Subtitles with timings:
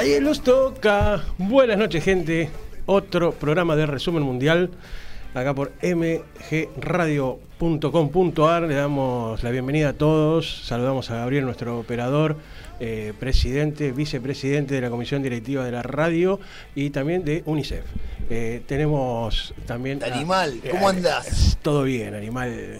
[0.00, 1.22] Nadie los toca.
[1.36, 2.48] Buenas noches, gente.
[2.86, 4.70] Otro programa de resumen mundial.
[5.34, 8.62] Acá por mgradio.com.ar.
[8.62, 10.62] Le damos la bienvenida a todos.
[10.64, 12.36] Saludamos a Gabriel, nuestro operador,
[12.80, 16.40] eh, presidente, vicepresidente de la comisión directiva de la radio
[16.74, 17.84] y también de UNICEF.
[18.30, 20.02] Eh, tenemos también.
[20.02, 21.58] a- Animal, ¿cómo andás?
[21.60, 22.78] Todo bien, animal.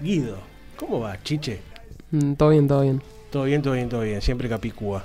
[0.00, 0.38] Guido,
[0.76, 1.58] ¿cómo va, chiche?
[2.12, 3.02] Mm, todo bien, todo bien.
[3.32, 4.22] Todo bien, todo bien, todo bien.
[4.22, 5.02] Siempre Capicúa.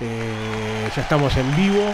[0.00, 1.84] Ya estamos en vivo.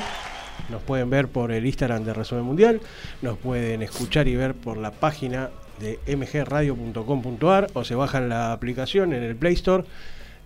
[0.68, 2.80] Nos pueden ver por el Instagram de Resumen Mundial.
[3.20, 9.12] Nos pueden escuchar y ver por la página de mgradio.com.ar o se bajan la aplicación
[9.12, 9.84] en el Play Store.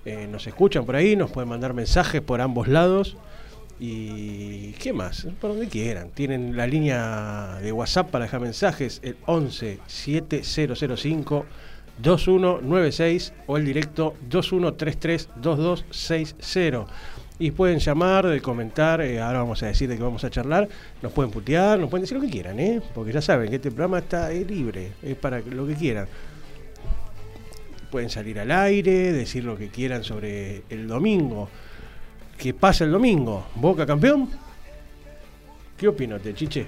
[0.06, 3.18] Eh, nos escuchan por ahí, nos pueden mandar mensajes por ambos lados.
[3.78, 6.10] Y qué más, por donde quieran.
[6.10, 11.46] Tienen la línea de WhatsApp para dejar mensajes, el 11 7005
[12.02, 16.86] 2196 o el directo 2133 2260.
[17.40, 20.68] Y pueden llamar, de comentar, eh, ahora vamos a decir de que vamos a charlar,
[21.00, 22.82] nos pueden putear, nos pueden decir lo que quieran, ¿eh?
[22.94, 26.06] porque ya saben que este programa está eh, libre, es para lo que quieran.
[27.90, 31.48] Pueden salir al aire, decir lo que quieran sobre el domingo.
[32.36, 33.46] ¿Qué pasa el domingo?
[33.54, 34.28] ¿Boca campeón?
[35.78, 36.66] ¿Qué opinas, te chiche?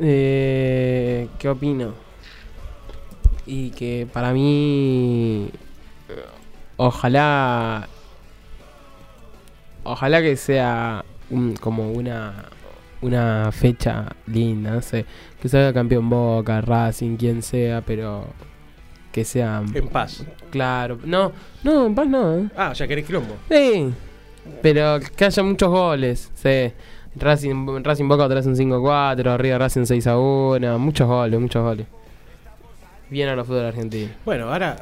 [0.00, 1.92] Eh, ¿Qué opino?
[3.46, 5.50] Y que para mí.
[6.08, 6.24] eh,
[6.76, 7.88] Ojalá.
[9.84, 12.44] Ojalá que sea un- como una.
[13.02, 15.06] Una fecha linda, no sé.
[15.40, 18.26] Que salga campeón Boca, Racing, quien sea, pero.
[19.10, 19.62] Que sea.
[19.72, 20.22] En paz.
[20.50, 20.98] Claro.
[21.04, 21.32] No,
[21.64, 22.48] no, en paz no, ¿eh?
[22.54, 23.36] Ah, sea, querés quilombo.
[23.48, 23.90] Sí,
[24.60, 26.30] pero que haya muchos goles.
[26.34, 26.72] Sí.
[27.16, 30.78] Racing, Racing Boca otra vez un 5-4, arriba Racing 6-1.
[30.78, 31.86] Muchos goles, muchos goles.
[33.08, 34.10] Bien a los fútbol argentino.
[34.26, 34.76] Bueno, ahora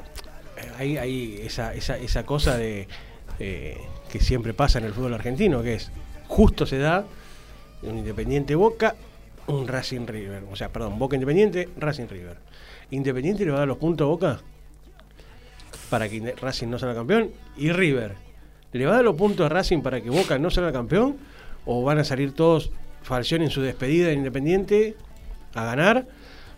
[0.59, 2.89] eh, hay, hay esa, esa, esa cosa de
[3.39, 3.79] eh,
[4.11, 5.91] que siempre pasa en el fútbol argentino, que es
[6.27, 7.05] justo se da
[7.83, 8.97] un Independiente Boca,
[9.47, 10.45] un Racing River.
[10.51, 12.37] O sea, perdón, Boca Independiente, Racing River.
[12.91, 14.41] Independiente le va a dar los puntos a Boca
[15.91, 18.17] para que Racing no salga campeón y River.
[18.73, 21.17] ¿Le va a dar los puntos a Racing para que Boca no salga campeón?
[21.65, 22.71] ¿O van a salir todos
[23.03, 24.97] Falcioni en su despedida de Independiente
[25.55, 26.07] a ganar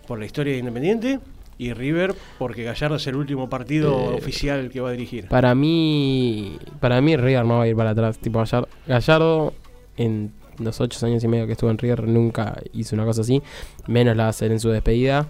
[0.07, 1.21] por la historia de Independiente?
[1.63, 5.29] Y River porque Gallardo es el último partido Eh, oficial que va a dirigir.
[5.29, 8.19] Para mí, para mí River no va a ir para atrás.
[8.19, 9.53] Tipo Gallardo, Gallardo
[9.99, 13.43] en los ocho años y medio que estuvo en River nunca hizo una cosa así.
[13.87, 15.27] Menos la va a hacer en su despedida.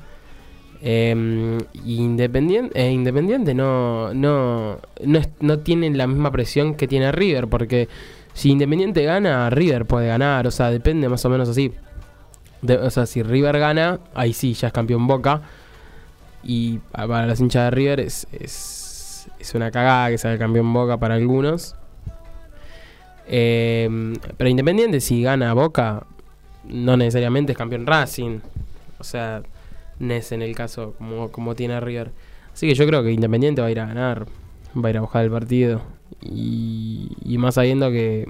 [0.82, 7.12] Eh, Independiente, eh, Independiente no, no, no, es- no tiene la misma presión que tiene
[7.12, 7.88] River, porque
[8.32, 11.72] si Independiente gana, River puede ganar, o sea, depende más o menos así.
[12.62, 15.42] De- o sea, si River gana, ahí sí, ya es campeón Boca.
[16.42, 20.38] Y pa- para los hinchas de River es, es, es una cagada que sea el
[20.38, 21.74] campeón Boca para algunos.
[23.26, 23.88] Eh,
[24.36, 26.04] pero Independiente, si gana Boca,
[26.64, 28.40] no necesariamente es campeón Racing.
[28.98, 29.42] O sea,
[29.98, 32.10] no es en el caso como, como tiene River.
[32.52, 34.26] Así que yo creo que Independiente va a ir a ganar,
[34.76, 35.82] va a ir a buscar el partido.
[36.22, 38.26] Y, y más sabiendo que,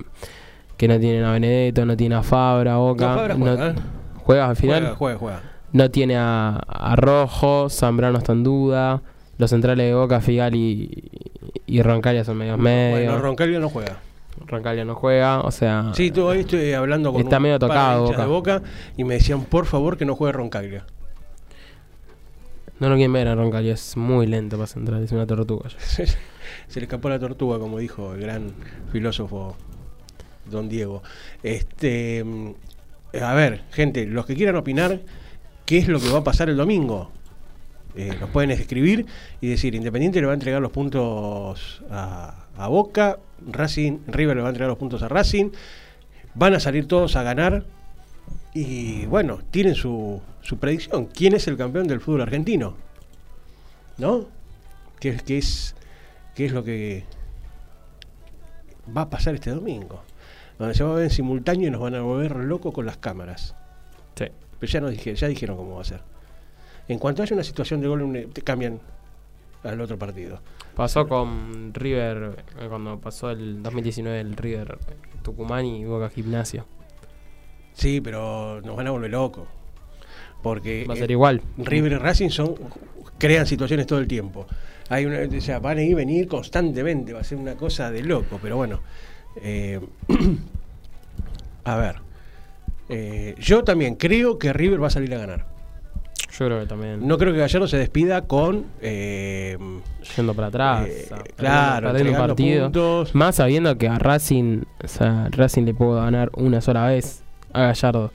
[0.77, 3.09] que no tienen a Benedetto, no tiene a Fabra, Boca.
[3.09, 3.75] No, Fabra no- juega, ¿eh?
[4.19, 4.81] juega al final.
[4.81, 5.43] Juega, juega, juega.
[5.73, 9.03] No tiene a, a Rojo, Zambrano está en duda.
[9.39, 11.11] Los centrales de Boca, Figal y,
[11.67, 13.09] y Roncalia son medios medios.
[13.09, 13.99] Bueno, Roncalio no juega.
[14.47, 15.93] Roncalia no juega, o sea.
[15.95, 18.63] Sí, tú hoy estoy hablando con Está un medio tocado, hinchas de Boca
[18.97, 20.85] y me decían, por favor, que no juegue Roncaglia.
[22.79, 25.69] No lo quieren ver a Roncalia, es muy lento para central, es una tortuga.
[25.79, 28.55] Se le escapó la tortuga, como dijo el gran
[28.91, 29.57] filósofo
[30.51, 31.03] Don Diego.
[31.43, 32.53] Este, mm,
[33.23, 35.01] a ver, gente, los que quieran opinar,
[35.71, 37.13] ¿qué es lo que va a pasar el domingo?
[37.95, 39.07] Eh, nos pueden escribir
[39.41, 44.49] y decir, Independiente le va a entregar los puntos a, Boca, Racing, River le va
[44.49, 45.51] a entregar los puntos a Racing,
[46.35, 47.67] van a salir todos a ganar
[48.53, 51.07] y bueno, tienen su, su predicción.
[51.07, 52.75] ¿Quién es el campeón del fútbol argentino?
[53.97, 54.27] ¿No?
[54.99, 55.77] ¿Qué, qué es,
[56.35, 57.05] qué es lo que
[58.95, 60.03] va a pasar este domingo?
[60.59, 62.97] Donde se va a ver en simultáneo y nos van a volver locos con las
[62.97, 63.55] cámaras.
[64.17, 64.25] Sí.
[64.61, 66.01] Pero ya, nos dije, ya dijeron cómo va a ser.
[66.87, 68.79] En cuanto haya una situación de gol, un- te cambian
[69.65, 70.41] al otro partido.
[70.77, 74.79] Pasó con River, eh, cuando pasó el 2019 el River
[75.23, 76.67] Tucumán y Boca Gimnasio.
[77.75, 79.49] Sí, pero nos van a volver locos.
[80.43, 81.43] Porque Va a eh, ser igual.
[81.59, 82.55] River y Racing son
[83.19, 84.47] crean situaciones todo el tiempo.
[84.89, 87.91] Hay una, o sea, van a ir y venir constantemente, va a ser una cosa
[87.91, 88.81] de loco, pero bueno,
[89.43, 89.79] Eh,
[91.65, 91.97] a ver.
[92.91, 95.47] Eh, yo también creo que River va a salir a ganar.
[96.39, 97.07] Yo creo que también.
[97.07, 98.65] No creo que Gallardo se despida con.
[98.81, 99.59] eh,
[100.17, 100.87] Yendo para atrás.
[100.89, 102.65] Eh, claro, perdiendo partido.
[102.65, 103.15] puntos.
[103.15, 107.23] Más sabiendo que a Racing, o sea, Racing le pudo ganar una sola vez
[107.53, 108.13] a Gallardo,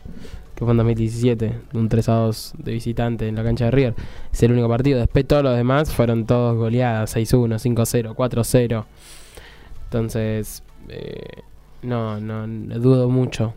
[0.56, 3.94] que fue en 2017, un 3 a 2 de visitante en la cancha de River.
[4.32, 4.98] Es el único partido.
[5.00, 8.86] Después todos los demás fueron todos goleadas: 6-1, 5-0, 4-0.
[9.84, 11.42] Entonces, eh,
[11.84, 12.48] no, no,
[12.80, 13.54] dudo mucho.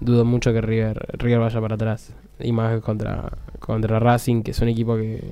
[0.00, 2.12] Dudo mucho que River, River vaya para atrás.
[2.38, 5.22] Y más contra, contra Racing, que es un equipo que,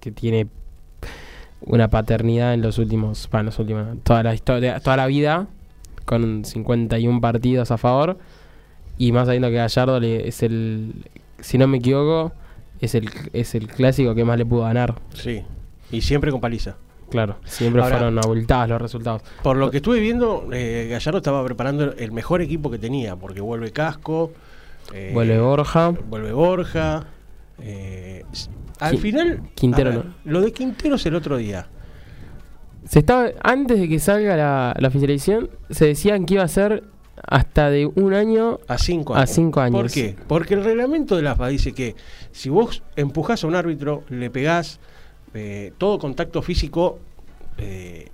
[0.00, 0.46] que tiene
[1.62, 5.46] una paternidad en los últimos, bueno, los últimos, toda la historia, toda la vida,
[6.04, 8.18] con 51 partidos a favor.
[8.98, 10.92] Y más sabiendo que Gallardo le- es el,
[11.40, 12.32] si no me equivoco,
[12.80, 14.94] es el, es el clásico que más le pudo ganar.
[15.14, 15.42] Sí.
[15.90, 16.76] Y siempre con paliza.
[17.10, 19.22] Claro, siempre Ahora- fueron abultados los resultados.
[19.42, 23.40] Por lo que estuve viendo, eh, Gallardo estaba preparando el mejor equipo que tenía, porque
[23.40, 24.32] vuelve Casco.
[24.92, 25.90] eh, Vuelve Borja.
[26.08, 27.06] Vuelve Borja.
[27.60, 28.24] eh,
[28.80, 29.42] al final.
[29.54, 31.68] Quintero a ver, Lo de Quinteros el otro día.
[32.88, 36.84] Se estaba, antes de que salga la, la oficialización, se decían que iba a ser
[37.26, 39.30] hasta de un año A cinco a años.
[39.30, 39.80] cinco años.
[39.82, 40.16] ¿Por qué?
[40.26, 41.94] Porque el reglamento de la AFA dice que
[42.32, 44.80] si vos empujás a un árbitro, le pegás
[45.34, 46.98] eh, todo contacto físico,
[47.58, 48.08] eh,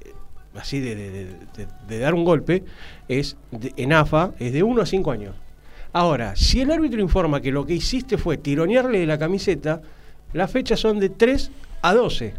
[0.55, 1.25] así de, de- de-
[1.56, 2.64] de- de dar un golpe,
[3.08, 3.37] es
[3.76, 5.34] en AFA es de 1 a 5 años.
[5.93, 9.82] Ahora, si el árbitro informa que lo que hiciste fue tironearle la camiseta,
[10.32, 11.50] las fechas son de 3
[11.82, 12.34] a 12.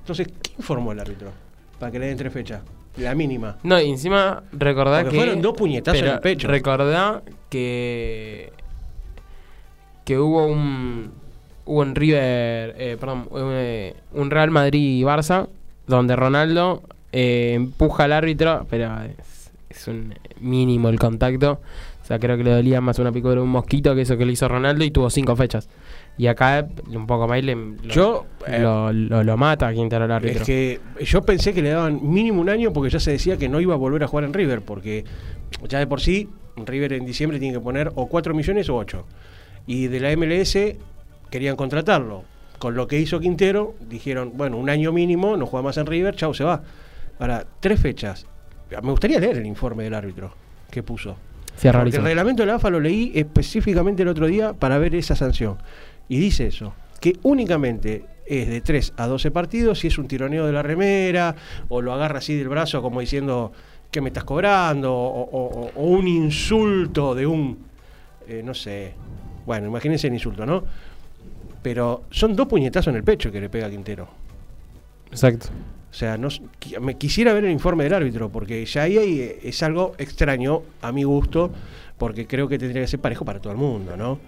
[0.00, 1.30] Entonces, ¿qué informó el árbitro?
[1.78, 2.60] Para que le den tres fechas.
[2.96, 3.56] La mínima.
[3.62, 5.16] No, y encima recordá Porque que.
[5.24, 6.48] fueron dos puñetazos en el pecho.
[6.48, 8.52] Recordá que.
[10.04, 11.12] Que hubo un.
[11.68, 12.74] Hubo un River.
[12.78, 15.48] eh, perdón, un, eh, un Real Madrid y Barça.
[15.86, 16.82] Donde Ronaldo
[17.12, 18.66] eh, empuja al árbitro.
[18.70, 21.60] Pero es, es un mínimo el contacto.
[22.02, 24.24] O sea, creo que le dolía más una picadura de un mosquito que eso que
[24.24, 24.82] le hizo Ronaldo.
[24.82, 25.68] Y tuvo cinco fechas.
[26.16, 30.06] Y acá, un poco más, le, lo, Yo, eh, lo, lo, lo mata a Quintero
[30.06, 30.40] el árbitro.
[30.40, 33.48] Es que yo pensé que le daban mínimo un año porque ya se decía que
[33.48, 35.04] no iba a volver a jugar en River, porque
[35.68, 39.04] ya de por sí River en diciembre tiene que poner o 4 millones o 8.
[39.66, 40.56] Y de la MLS
[41.30, 42.24] querían contratarlo.
[42.58, 46.16] Con lo que hizo Quintero, dijeron, bueno, un año mínimo, no juega más en River,
[46.16, 46.62] chau, se va.
[47.20, 48.26] Ahora, tres fechas.
[48.70, 50.32] Me gustaría leer el informe del árbitro
[50.70, 51.16] que puso.
[51.56, 54.94] Sí, Porque el reglamento de la AFA lo leí específicamente el otro día para ver
[54.94, 55.56] esa sanción.
[56.08, 60.44] Y dice eso, que únicamente es de 3 a 12 partidos si es un tironeo
[60.46, 61.34] de la remera
[61.68, 63.52] o lo agarra así del brazo como diciendo
[63.90, 67.58] que me estás cobrando o, o- o un insulto de un,
[68.28, 68.92] eh, no sé,
[69.46, 70.62] bueno, imagínense el insulto, ¿no?
[71.62, 74.08] Pero son dos puñetazos en el pecho que le pega a Quintero.
[75.10, 75.48] Exacto.
[75.90, 76.28] O sea, no,
[76.80, 80.62] me quisiera ver el informe del árbitro, porque ya ahí hay, eh, es algo extraño
[80.82, 81.50] a mi gusto,
[81.96, 84.18] porque creo que tendría que ser parejo para todo el mundo, ¿no?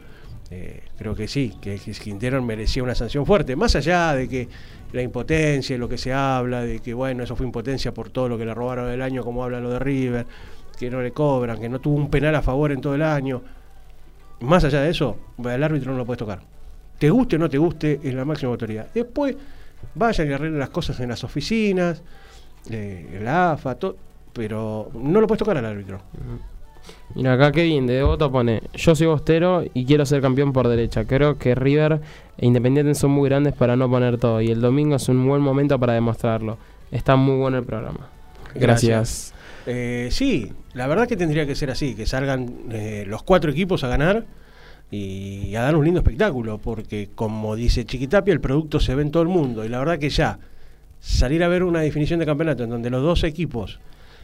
[0.51, 4.49] Eh, creo que sí, que, que Quintero merecía una sanción fuerte, más allá de que
[4.93, 8.39] la impotencia, lo que se habla, de que bueno, eso fue impotencia por todo lo
[8.39, 10.27] que le robaron el año, como habla lo de River,
[10.77, 13.43] que no le cobran, que no tuvo un penal a favor en todo el año.
[14.41, 16.41] Más allá de eso, el árbitro no lo puedes tocar.
[17.01, 18.89] Te guste o no te guste, es la máxima autoridad.
[18.93, 19.35] Después,
[19.95, 22.03] vayan y arreglen las cosas en las oficinas,
[22.71, 23.97] eh, la AFA, todo,
[24.35, 26.03] pero no lo puedes tocar al árbitro.
[27.15, 31.07] Mira, acá Kevin de Devoto pone: Yo soy bostero y quiero ser campeón por derecha.
[31.07, 32.03] Creo que River
[32.37, 34.43] e Independiente son muy grandes para no poner todo.
[34.43, 36.59] Y el domingo es un buen momento para demostrarlo.
[36.91, 38.11] Está muy bueno el programa.
[38.55, 39.33] Gracias.
[39.65, 43.85] Eh, sí, la verdad que tendría que ser así, que salgan eh, los cuatro equipos
[43.85, 44.27] a ganar
[44.91, 49.11] y a dar un lindo espectáculo, porque como dice Chiquitapia, el producto se ve en
[49.11, 50.39] todo el mundo y la verdad que ya
[51.01, 53.81] salir a ver una definición de campeonato en donde los dos equipos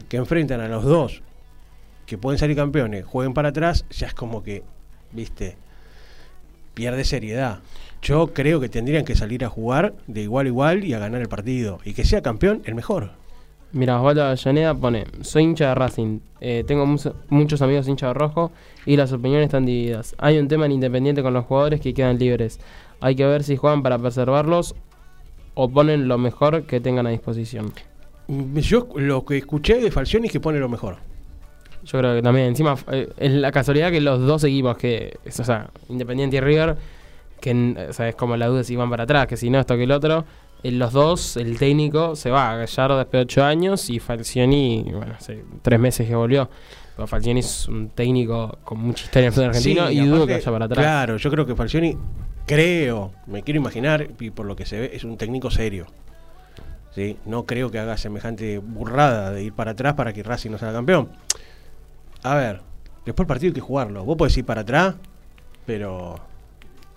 [0.09, 1.21] que enfrentan a los dos
[2.05, 4.63] que pueden salir campeones jueguen para atrás, ya es como que,
[5.11, 5.57] viste,
[6.73, 7.59] pierde seriedad.
[8.01, 11.21] Yo creo que tendrían que salir a jugar de igual a igual y a ganar
[11.21, 11.79] el partido.
[11.83, 13.11] Y que sea campeón el mejor.
[13.73, 16.19] Mira, Osvaldo Avellaneda pone: Soy hincha de Racing.
[16.39, 16.85] eh, tengo
[17.29, 18.51] muchos amigos hincha de rojo
[18.85, 20.15] y las opiniones están divididas.
[20.17, 22.59] Hay un tema en Independiente con los jugadores que quedan libres.
[23.01, 24.75] Hay que ver si juegan para preservarlos
[25.53, 27.73] o ponen lo mejor que tengan a disposición.
[28.27, 30.97] Mm, Yo lo que escuché de Falcioni es que pone lo mejor.
[31.83, 35.39] Yo creo que también, encima, eh, es la casualidad que los dos equipos que, es,
[35.39, 36.75] o sea, Independiente y River,
[37.39, 39.75] que o sea, es como la duda si van para atrás, que si no, esto
[39.77, 40.25] que el otro,
[40.63, 45.43] los dos, el técnico se va, Gallardo después de ocho años y Falcioni, bueno, hace
[45.61, 46.49] tres meses que volvió.
[46.95, 50.33] Pero Falcioni es un técnico con mucha historia en el argentino Sí, y dudo que
[50.33, 50.83] vaya para atrás.
[50.83, 51.95] Claro, yo creo que Falcioni,
[52.47, 55.85] creo, me quiero imaginar, y por lo que se ve, es un técnico serio.
[56.97, 57.19] ¿sí?
[57.25, 60.73] No creo que haga semejante burrada de ir para atrás para que Racing no sea
[60.73, 61.09] campeón.
[62.23, 62.61] A ver,
[63.05, 64.03] después el partido hay que jugarlo.
[64.03, 64.95] Vos podés ir para atrás,
[65.67, 66.19] pero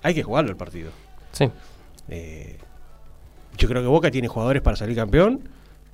[0.02, 0.90] hay que jugarlo el partido.
[1.33, 1.50] Sí.
[2.09, 2.57] Eh,
[3.59, 5.40] yo creo que Boca tiene jugadores para salir campeón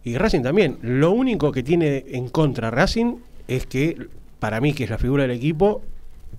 [0.04, 0.78] y Racing también.
[0.82, 3.16] Lo único que tiene en contra Racing
[3.48, 4.08] es que,
[4.38, 5.82] para mí, que es la figura del equipo,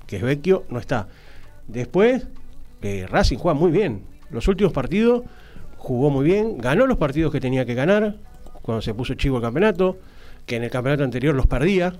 [0.06, 1.08] que es Vecchio, no está.
[1.68, 2.28] Después,
[2.82, 4.04] eh, Racing juega muy bien.
[4.30, 5.24] Los últimos partidos
[5.78, 8.16] jugó muy bien, ganó los partidos que tenía que ganar
[8.62, 9.98] cuando se puso chivo el campeonato,
[10.46, 11.94] que en el campeonato anterior los perdía.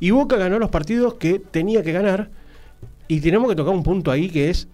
[0.00, 2.30] Y Boca ganó los partidos que tenía que ganar.
[3.06, 4.68] Y tenemos que tocar un punto ahí que es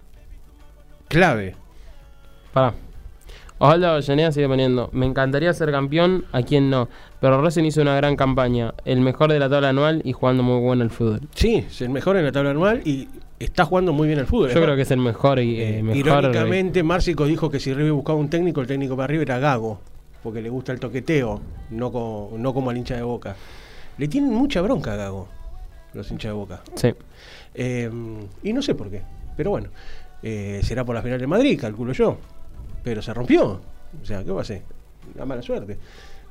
[1.07, 1.55] clave.
[2.57, 2.73] Pará.
[3.59, 4.89] Osvaldo Avellaneda sigue poniendo.
[4.93, 6.89] Me encantaría ser campeón, a quien no.
[7.19, 8.73] Pero Racing hizo una gran campaña.
[8.85, 11.21] El mejor de la tabla anual y jugando muy bueno el fútbol.
[11.33, 13.07] Sí, es el mejor en la tabla anual y
[13.39, 14.49] está jugando muy bien el fútbol.
[14.51, 15.97] Yo creo que es el mejor y eh, Eh, mejor.
[15.97, 19.79] irónicamente, Márcico dijo que si River buscaba un técnico, el técnico para River era Gago,
[20.21, 23.35] porque le gusta el toqueteo, no, co- no como al hincha de boca.
[23.97, 25.27] Le tienen mucha bronca a Gago,
[25.95, 26.61] los hinchas de boca.
[26.75, 26.93] Sí.
[27.55, 27.89] Eh,
[28.43, 29.01] y no sé por qué,
[29.35, 29.69] pero bueno,
[30.21, 32.17] eh, será por la final de Madrid, calculo yo.
[32.87, 33.59] Pero se rompió,
[34.01, 34.61] o sea, ¿qué va a hacer?
[35.15, 35.77] La mala suerte.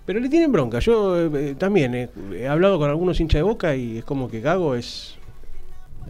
[0.06, 0.78] Pero le tienen bronca.
[0.78, 4.40] Yo eh, también eh, he hablado con algunos hinchas de boca y es como que
[4.40, 5.18] Gago es.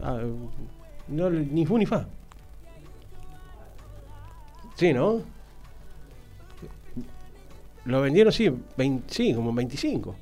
[0.01, 0.21] ah,
[1.09, 2.07] no, ni fu ni fa.
[4.75, 5.21] Sí, ¿no?
[7.83, 10.15] Lo vendieron, sí, 20 sí, como 25.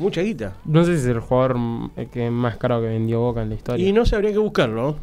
[0.00, 0.54] Mucha guita.
[0.64, 3.54] No sé si es el jugador mm, que más caro que vendió Boca en la
[3.54, 3.86] historia.
[3.86, 4.96] Y no sabría que buscarlo.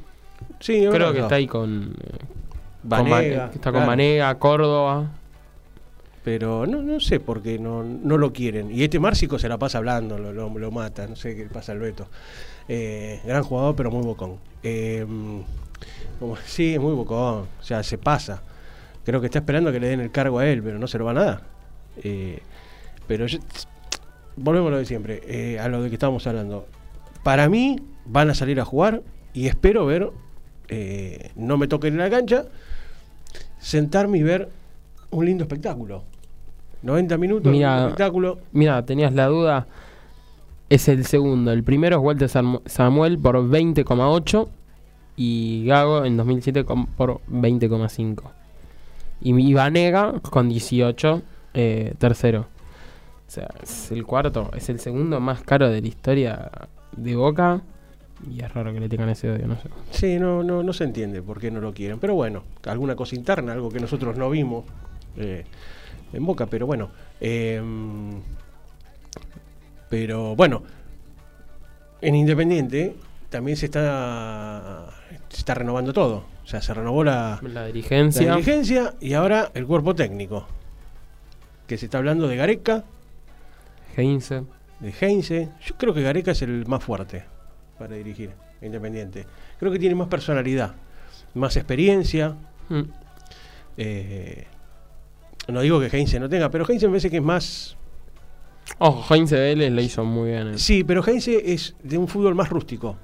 [0.60, 1.24] Sí, Creo que no.
[1.25, 1.96] está ahí con.
[2.89, 3.88] Vanega, está con claro.
[3.88, 5.12] Manega, Córdoba.
[6.24, 8.72] Pero no, no sé por qué no, no lo quieren.
[8.72, 11.72] Y este Márcico se la pasa hablando, lo, lo- lo mata, no sé qué pasa
[11.74, 12.08] al Beto.
[12.68, 14.38] Eh, gran jugador, pero muy bocón.
[14.63, 15.06] Eh,
[16.20, 17.46] como- sí, es muy bocón.
[17.60, 18.42] O sea, se pasa.
[19.04, 21.06] Creo que está esperando que le den el cargo a él, pero no se lo
[21.06, 21.42] van a dar.
[22.04, 22.39] Eh,
[23.08, 23.38] pero yo-
[24.36, 26.65] volvemos a lo de siempre, eh, a lo de que estábamos hablando.
[27.24, 27.75] Para mí
[28.06, 30.10] van a salir a jugar y espero ver,
[31.36, 32.46] no me toquen en la cancha,
[33.65, 34.50] sentarme y ver
[35.10, 36.03] un lindo espectáculo.
[36.84, 38.38] 90 minutos, Mira, un espectáculo.
[38.51, 39.67] Mira, tenías la duda.
[40.69, 41.51] Es el segundo.
[41.51, 44.48] El primero es Walter Sam- Samuel por 20,8
[45.15, 48.31] y Gago en 2007 con- por 20,5.
[49.22, 51.22] Y mi Vanega con 18,
[51.55, 52.41] eh, tercero.
[53.27, 56.51] O sea, es el cuarto, es el segundo más caro de la historia
[56.95, 57.62] de Boca.
[58.34, 59.69] Y es raro que le tengan ese odio, no sé.
[59.91, 62.00] Sí, no, no, no se entiende por qué no lo quieren.
[62.00, 64.65] Pero bueno, alguna cosa interna, algo que nosotros no vimos
[65.17, 65.45] eh,
[66.13, 66.89] en Boca, pero bueno.
[67.19, 67.62] eh,
[69.89, 70.63] pero bueno,
[72.01, 72.95] en Independiente
[73.29, 74.88] también se está,
[75.29, 76.25] se está renovando todo.
[76.43, 78.31] O sea, se renovó la, La la dirigencia.
[78.31, 80.48] dirigencia y ahora el cuerpo técnico.
[81.67, 82.84] Que se está hablando de Gareca,
[83.98, 84.43] Heinze.
[84.79, 85.50] de Heinze.
[85.65, 87.24] Yo creo que Gareca es el más fuerte
[87.77, 89.25] para dirigir a Independiente.
[89.60, 90.75] Creo que tiene más personalidad,
[91.34, 92.36] más experiencia.
[92.70, 92.82] Mm.
[93.77, 94.46] eh,
[95.48, 97.77] no digo que Heinze no tenga, pero Heinze me parece que es más.
[98.79, 100.53] Ojo, Heinze Vélez lo hizo muy bien.
[100.53, 100.58] eh.
[100.58, 102.98] Sí, pero Heinze es de un fútbol más rústico.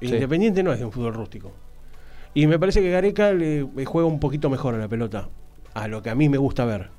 [0.00, 0.06] Sí.
[0.06, 1.52] Independiente no es de un fútbol rústico.
[2.34, 5.28] Y me parece que Gareca le, le juega un poquito mejor a la pelota,
[5.74, 6.90] a lo que a mí me gusta ver.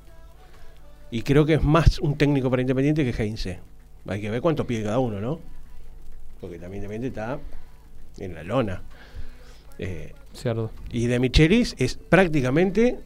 [1.10, 3.60] Y creo que es más un técnico para Independiente que Heinze.
[4.06, 5.40] Hay que ver cuánto pide cada uno, ¿no?
[6.40, 7.38] Porque también está
[8.18, 8.82] en la lona.
[9.78, 10.70] Eh, Cierto.
[10.92, 12.98] y de Michelis es prácticamente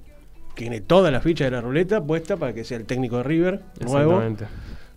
[0.54, 3.60] tiene toda la ficha de la ruleta puesta para que sea el técnico de River
[3.80, 4.44] nuevo, Exactamente.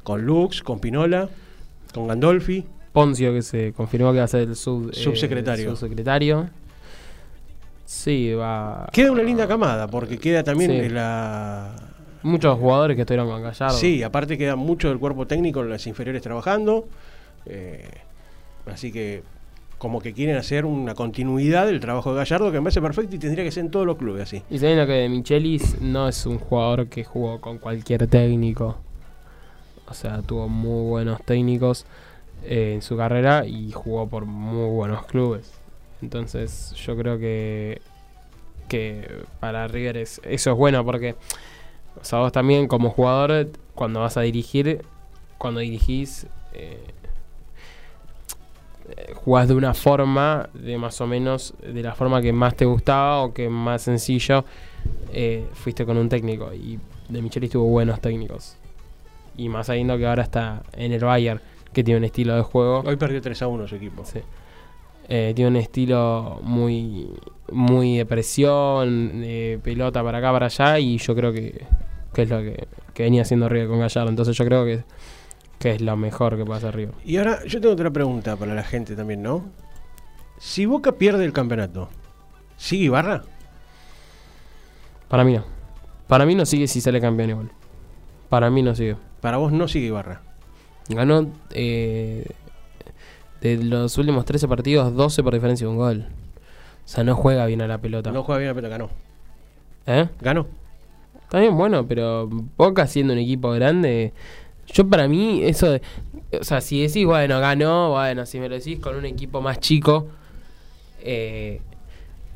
[0.04, 1.30] con Lux, con Pinola,
[1.94, 2.66] con Gandolfi.
[2.94, 5.70] Poncio, que se confirmó que va a ser el sub, eh, Subsecretario.
[5.76, 6.50] subsecretario.
[7.86, 8.88] Sí, va.
[8.92, 10.90] Queda una linda camada, porque queda también Sí.
[10.90, 11.74] la.
[12.24, 13.78] Muchos jugadores que estuvieron con Gallardo.
[13.78, 16.88] Sí, aparte queda mucho del cuerpo técnico en las inferiores trabajando.
[17.46, 17.90] eh,
[18.72, 19.24] así que,
[19.78, 23.20] como que quieren hacer una continuidad del trabajo de Gallardo, que me parece perfecto y
[23.20, 24.44] tendría que ser en todos los clubes así.
[24.50, 28.78] Y sabiendo que Michelis no es un jugador que jugó con cualquier técnico.
[29.88, 31.86] O sea, tuvo muy buenos técnicos
[32.44, 35.54] eh, en su carrera y jugó por muy buenos clubes.
[36.02, 37.82] Entonces, yo creo que
[38.68, 41.16] que para River es, eso es bueno porque
[42.00, 44.84] o sea, vos también como jugador cuando vas a dirigir,
[45.38, 46.94] cuando dirigís eh,
[49.16, 53.24] jugás de una forma, de más o menos de la forma que más te gustaba
[53.24, 54.46] o que más sencillo,
[55.14, 56.54] eh, fuiste con un técnico.
[56.54, 56.80] Y
[57.10, 58.58] de Michelis tuvo buenos técnicos.
[59.36, 61.42] Y más sabiendo que ahora está en el Bayern,
[61.74, 62.84] que tiene un estilo de juego.
[62.86, 64.04] Hoy perdió 3 a 1 su equipo.
[64.06, 64.20] Sí.
[65.10, 67.10] Eh, tiene un estilo muy
[67.50, 71.66] muy de presión, de pelota para acá, para allá, y yo creo que
[72.18, 74.10] que es lo que, que venía haciendo River con Gallardo.
[74.10, 74.84] Entonces yo creo que,
[75.60, 76.96] que es lo mejor que hacer River.
[77.04, 79.46] Y ahora yo tengo otra pregunta para la gente también, ¿no?
[80.38, 81.90] Si Boca pierde el campeonato,
[82.58, 83.24] ¿sigue Ibarra?
[85.08, 85.46] Para mí no.
[86.08, 87.52] Para mí no sigue si sale campeón igual.
[88.30, 88.98] Para mí no sigue.
[89.22, 90.22] Para vos no sigue Ibarra.
[90.90, 92.26] Ganó eh,
[93.42, 96.06] de los últimos 13 partidos, 12 por diferencia de un gol.
[96.86, 98.12] O sea, no juega bien a la pelota.
[98.12, 98.90] No juega bien, pero ganó.
[99.86, 100.08] ¿Eh?
[100.22, 100.48] Ganó.
[101.24, 104.14] Está bien, bueno, pero Boca siendo un equipo grande,
[104.68, 105.82] yo para mí eso de,
[106.40, 109.60] o sea, si decís, bueno, ganó, bueno, si me lo decís con un equipo más
[109.60, 110.08] chico,
[111.02, 111.62] eh,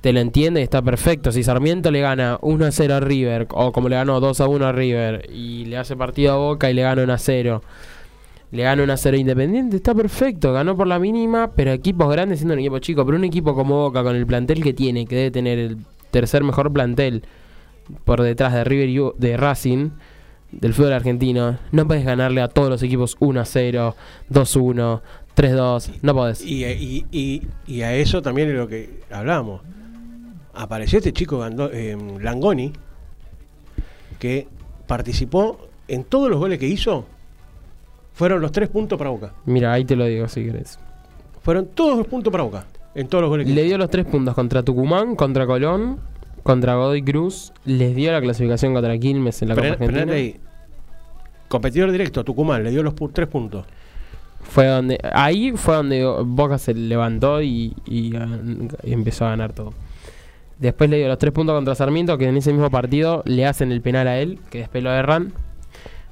[0.02, 1.32] te lo entiende y está perfecto.
[1.32, 4.48] Si Sarmiento le gana 1 a 0 a River, o como le ganó 2 a
[4.48, 7.64] 1 a River, y le hace partido a Boca y le gana 1 a 0,
[8.52, 12.40] le gana 1 a 0 Independiente, está perfecto, ganó por la mínima, pero equipos grandes
[12.40, 15.16] siendo un equipo chico, pero un equipo como Boca, con el plantel que tiene, que
[15.16, 15.78] debe tener el
[16.12, 17.24] tercer mejor plantel
[18.06, 19.90] por detrás de River y de Racing
[20.52, 23.96] del fútbol argentino, no puedes ganarle a todos los equipos 1 a 0,
[24.30, 25.02] 2 1,
[25.34, 26.44] 3 2, no podés.
[26.46, 29.62] Y, y- y- y a eso también es lo que hablábamos.
[30.54, 32.74] Apareció este chico Gando- eh, Langoni,
[34.20, 34.48] que
[34.88, 37.06] participó en todos los goles que hizo.
[38.14, 39.34] Fueron los tres puntos para Boca.
[39.46, 40.78] Mira, ahí te lo digo si querés.
[41.42, 42.66] Fueron todos los puntos para Boca.
[42.94, 46.00] En todos los goles que Le dio los tres puntos contra Tucumán, contra Colón,
[46.44, 50.14] contra Godoy Cruz, les dio la clasificación contra Quilmes en la Copa Argentina.
[50.14, 50.38] ahí.
[51.48, 53.66] Competidor directo, Tucumán, le dio los pu- tres puntos.
[54.42, 59.54] Fue donde, ahí fue donde Boca se levantó y, y gan- y empezó a ganar
[59.54, 59.74] todo.
[60.60, 63.72] Después le dio los tres puntos contra Sarmiento, que en ese mismo partido le hacen
[63.72, 65.34] el penal a él, que después lo erran,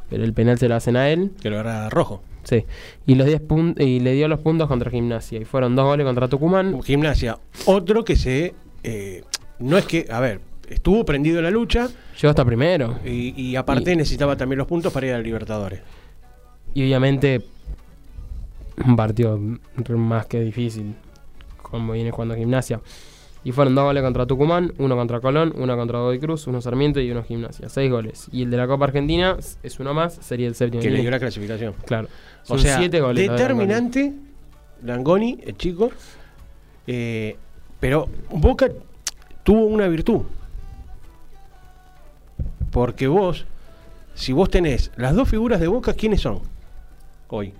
[0.09, 1.31] pero el penal se lo hacen a él.
[1.41, 2.21] Que lo era rojo.
[2.43, 2.65] Sí.
[3.05, 5.39] Y los 10 pun- y le dio los puntos contra Gimnasia.
[5.39, 6.81] Y fueron dos goles contra Tucumán.
[6.81, 8.53] Gimnasia, otro que se.
[8.83, 9.23] eh,
[9.59, 10.07] no es que.
[10.09, 12.99] A ver, estuvo prendido en la lucha Llegó hasta primero.
[13.05, 15.81] y, y aparte Y- necesitaba también los puntos para ir a Libertadores.
[16.73, 17.41] Y obviamente
[18.85, 19.39] un partido
[19.95, 20.95] más que difícil,
[21.61, 22.79] como viene jugando Gimnasia.
[23.43, 26.99] Y fueron dos goles contra Tucumán, uno contra Colón, uno contra Godoy Cruz, uno Sarmiento
[26.99, 27.69] y uno Gimnasia.
[27.69, 28.27] Seis goles.
[28.33, 30.83] Y el de la Copa Argentina es uno más, sería el séptimo.
[30.83, 31.73] Que le dio la clasificación.
[31.85, 32.09] Claro.
[32.43, 33.29] O Son sea, siete goles.
[33.29, 34.13] determinante,
[34.83, 35.89] Langoni, el chico.
[36.87, 37.37] eh,
[37.79, 38.69] pero Boca
[39.49, 40.21] tuvo una virtud.
[42.69, 43.47] Porque vos,
[44.13, 46.41] si vos tenés las dos figuras de Boca, ¿quiénes son?
[47.29, 47.55] Hoy.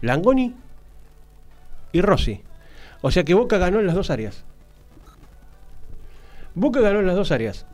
[0.00, 0.56] Langoni
[1.92, 2.40] y Rossi.
[3.00, 4.42] O sea que Boca ganó en las dos áreas.
[6.56, 7.64] Boca ganó en las dos áreas.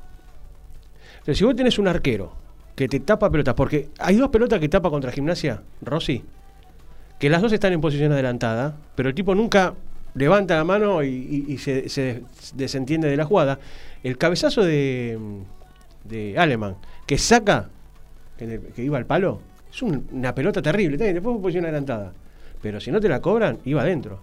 [1.24, 2.34] Pero si vos tenés un arquero
[2.76, 6.26] que te tapa pelotas, porque hay dos pelotas que tapa contra gimnasia, Rossi,
[7.18, 9.76] que las dos están en posición adelantada, pero el tipo nunca
[10.14, 12.22] levanta la mano y, se, se
[12.54, 13.58] desentiende de la jugada.
[14.02, 15.18] El cabezazo de,
[16.04, 17.68] de Aleman, que saca,
[18.36, 19.40] que iba al palo,
[19.72, 22.12] es un- una pelota terrible, después fue posición adelantada.
[22.60, 24.20] Pero si no te la cobran, iba adentro.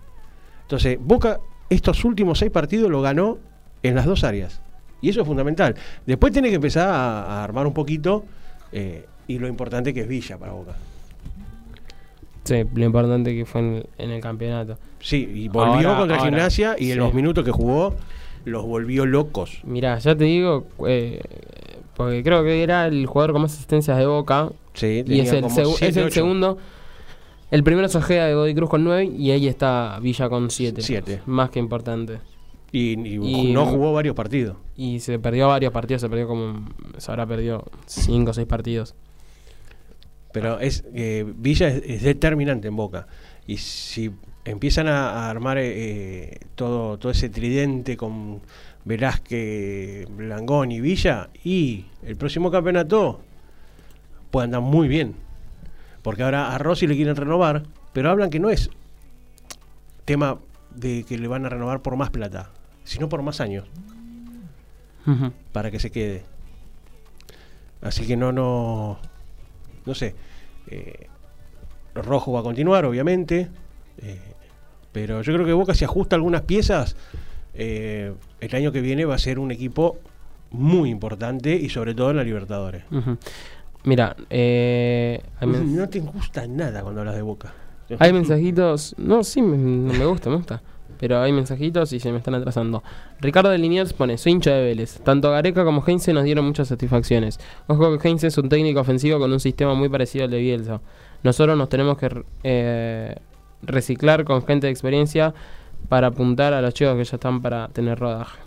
[0.63, 3.37] Entonces, Boca estos últimos seis partidos lo ganó
[3.83, 4.61] en las dos áreas.
[5.01, 5.75] Y eso es fundamental.
[6.05, 8.25] Después tiene que empezar a, a armar un poquito
[8.71, 10.73] eh, y lo importante que es Villa para Boca.
[12.49, 14.77] Sí, lo importante que fue en el, en el campeonato.
[14.99, 17.95] Sí, y volvió Ahora- contra ahora, Gimnasia y en los minutos que jugó
[18.45, 19.61] los volvió locos.
[19.63, 21.21] Mirá, ya te digo, eh,
[21.95, 25.43] porque creo que era el jugador con más asistencias de Boca, Sí, Y es el,
[25.45, 26.57] es segundo.
[27.51, 30.81] El primero es Ojeda de Godoy Cruz con 9 y ahí está Villa con 7.
[30.81, 31.21] Siete.
[31.25, 32.19] Más que importante.
[32.71, 33.15] Y, y
[33.49, 34.55] Y- no jugó varios partidos.
[34.77, 36.69] Y se perdió varios partidos, se perdió como.
[36.97, 38.95] Se habrá perdido 5 o 6 partidos.
[40.31, 43.07] Pero es eh, Villa es, es determinante en Boca.
[43.47, 44.11] Y si
[44.45, 48.41] empiezan a, a armar eh, todo, todo ese tridente con
[48.85, 53.21] Velázquez, Langón y Villa, y el próximo campeonato
[54.31, 55.15] puede andar muy bien.
[56.01, 57.63] Porque ahora a Rossi le quieren renovar,
[57.93, 58.69] pero hablan que no es
[60.05, 60.39] tema
[60.73, 62.49] de que le van a renovar por más plata,
[62.83, 63.65] sino por más años.
[65.53, 66.23] Para que se quede.
[67.81, 68.99] Así que no, no,
[69.89, 70.15] no sé.
[70.67, 71.07] Eh,
[71.95, 73.49] Rojo va a continuar, obviamente.
[74.01, 74.19] eh,
[74.91, 76.95] pero yo creo que Boca si ajusta algunas piezas,
[77.53, 79.97] eh, el año que viene va a ser un equipo
[80.51, 82.83] muy importante y sobre todo en la Libertadores.
[83.83, 87.53] Mira, eh, No te gusta nada cuando hablas de Boca.
[87.99, 88.95] hay mensajitos.
[88.97, 90.61] No, sí, me, me gusta, me gusta.
[90.99, 92.83] Pero hay mensajitos y se me están atrasando.
[93.21, 94.99] Ricardo de Liniers pone: Soy hincha de Vélez.
[95.01, 97.39] Tanto Gareca como Heinze nos dieron muchas satisfacciones.
[97.67, 100.81] Ojo que Heinze es un técnico ofensivo con un sistema muy parecido al de Bielsa.
[101.23, 103.15] Nosotros nos tenemos que eh,
[103.61, 105.33] reciclar con gente de experiencia
[105.87, 108.39] para apuntar a los chicos que ya están para tener rodaje.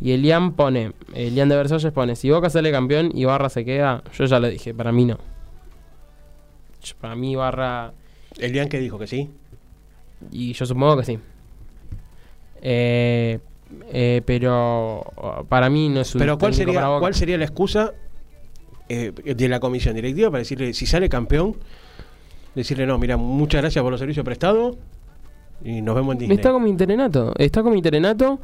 [0.00, 4.04] Y Elian pone, Elian de Versalles pone, si Boca sale campeón y Barra se queda,
[4.16, 5.18] yo ya lo dije, para mí no.
[7.00, 7.92] Para mí Barra,
[8.38, 9.30] Elian que dijo que sí.
[10.30, 11.18] Y yo supongo que sí.
[12.62, 13.38] Eh,
[13.92, 16.86] eh, pero uh, para mí no es un Pero ¿cuál sería.
[16.98, 17.92] ¿cuál sería la excusa
[18.88, 21.56] eh, de la comisión directiva para decirle, si sale campeón,
[22.54, 24.76] decirle, no, mira, muchas gracias por los servicios prestados
[25.62, 26.36] y nos vemos en Disney?
[26.36, 28.40] Está como interenato, está como interenato.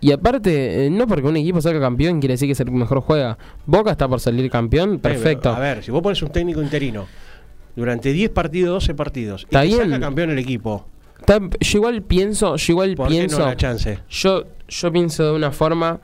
[0.00, 3.00] Y aparte, eh, no porque un equipo salga campeón quiere decir que es el mejor
[3.00, 3.36] juega.
[3.66, 5.50] Boca está por salir campeón, Eh, perfecto.
[5.50, 7.06] a ver, si vos pones un técnico interino
[7.74, 9.90] durante 10 partidos, 12 partidos, Está y te bien.
[9.90, 10.86] saca campeón el equipo,
[11.60, 13.98] yo igual pienso, yo igual ¿por qué pienso, no la chance?
[14.08, 16.00] yo, yo pienso de una forma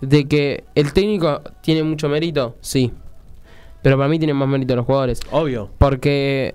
[0.00, 2.92] de que el técnico tiene mucho mérito, sí.
[3.82, 5.20] Pero para mí tienen más mérito los jugadores.
[5.30, 5.70] Obvio.
[5.78, 6.54] Porque,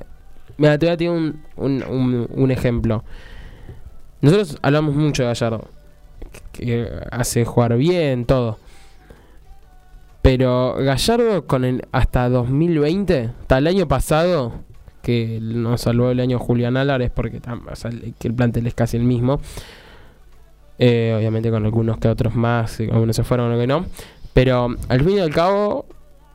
[0.58, 3.04] mira, te voy a tirar un, un, un- un ejemplo.
[4.22, 5.68] Nosotros hablamos mucho de Gallardo.
[6.52, 8.58] Que que hace jugar bien, todo.
[10.22, 14.54] Pero Gallardo con el hasta 2020, hasta el año pasado,
[15.02, 17.40] que nos salvó el año Julián Álvarez porque
[17.90, 19.40] el- el plantel es casi el mismo.
[20.80, 23.86] Eh, obviamente con algunos que otros más, y algunos se fueron, otros que no.
[24.34, 25.86] Pero al fin y al cabo,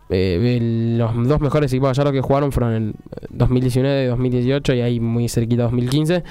[0.08, 2.94] eh, el- los dos mejores equipos de Gallardo que jugaron fueron en
[3.30, 6.22] 2019 y 2018 y ahí muy cerquita 2015.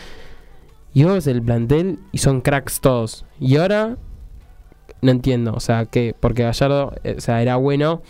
[0.94, 3.26] Y vos el plantel y son cracks todos.
[3.40, 3.98] Y ahora
[5.02, 8.02] no entiendo, o sea, que porque Gallardo eh, o sea, era bueno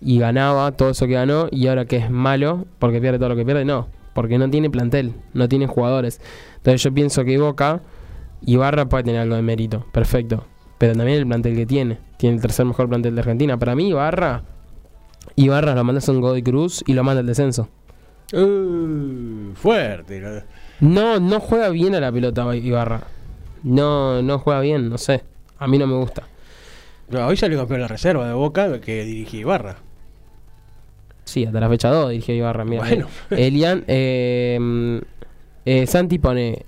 [0.00, 3.36] y ganaba todo eso que ganó y ahora que es malo porque pierde todo lo
[3.36, 6.20] que pierde, no, porque no tiene plantel, no tiene jugadores.
[6.56, 7.82] Entonces yo pienso que Boca
[8.40, 10.44] y Barra puede tener algo de mérito, perfecto,
[10.78, 13.58] pero también el plantel que tiene, tiene el tercer mejor plantel de Argentina.
[13.58, 14.42] Para mí Barra
[15.36, 17.68] y Barra lo mandas a un Godoy Cruz y lo manda al descenso.
[18.32, 20.22] Uh, fuerte.
[20.80, 21.18] ¿no?
[21.18, 23.02] No, juega bien a la pelota Ibarra.
[23.62, 25.24] No, no juega bien, no sé.
[25.58, 26.22] A mí no me gusta.
[27.08, 29.76] No, hoy salió campeón de la reserva de Boca que dirigía Ibarra.
[31.30, 32.64] Sí, hasta la fecha 2 dije Ibarra.
[32.64, 33.06] Mira, Bueno.
[33.30, 35.00] eh, Elian, eh,
[35.64, 36.64] eh, Santi pone.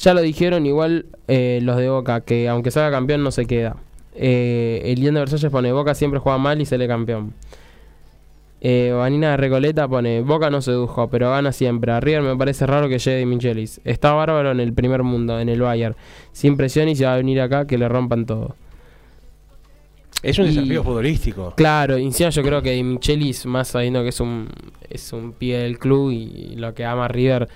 [0.00, 3.76] Ya lo dijeron igual eh, los de Boca, que aunque salga campeón no se queda.
[4.16, 7.32] Eh, Elian de Versalles pone Boca siempre juega mal y sale campeón.
[8.60, 11.92] Eh, Vanina de Recoleta pone Boca no sedujo, pero gana siempre.
[11.92, 13.80] A River me parece raro que llegue Di Michelis.
[13.84, 15.94] Está bárbaro en el primer mundo, en el Bayern.
[16.32, 18.56] Sin presión y se va a venir acá que le rompan todo.
[20.22, 21.54] Es un Y- desafío futbolístico.
[21.56, 24.48] Claro, encima yo creo que Michelis, más sabiendo que es un,
[24.88, 27.48] es un pie del club y lo que ama River,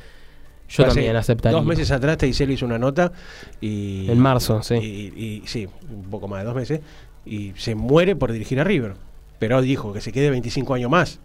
[0.68, 1.56] yo Hace también aceptaría.
[1.56, 3.12] Dos meses atrás Teisel hizo una nota
[3.60, 4.10] y.
[4.10, 4.74] En marzo, sí.
[4.74, 6.80] Y, y- sí, un poco más de dos meses.
[7.24, 8.94] Y se muere por dirigir a River.
[9.38, 11.20] Pero dijo que se quede 25 años más.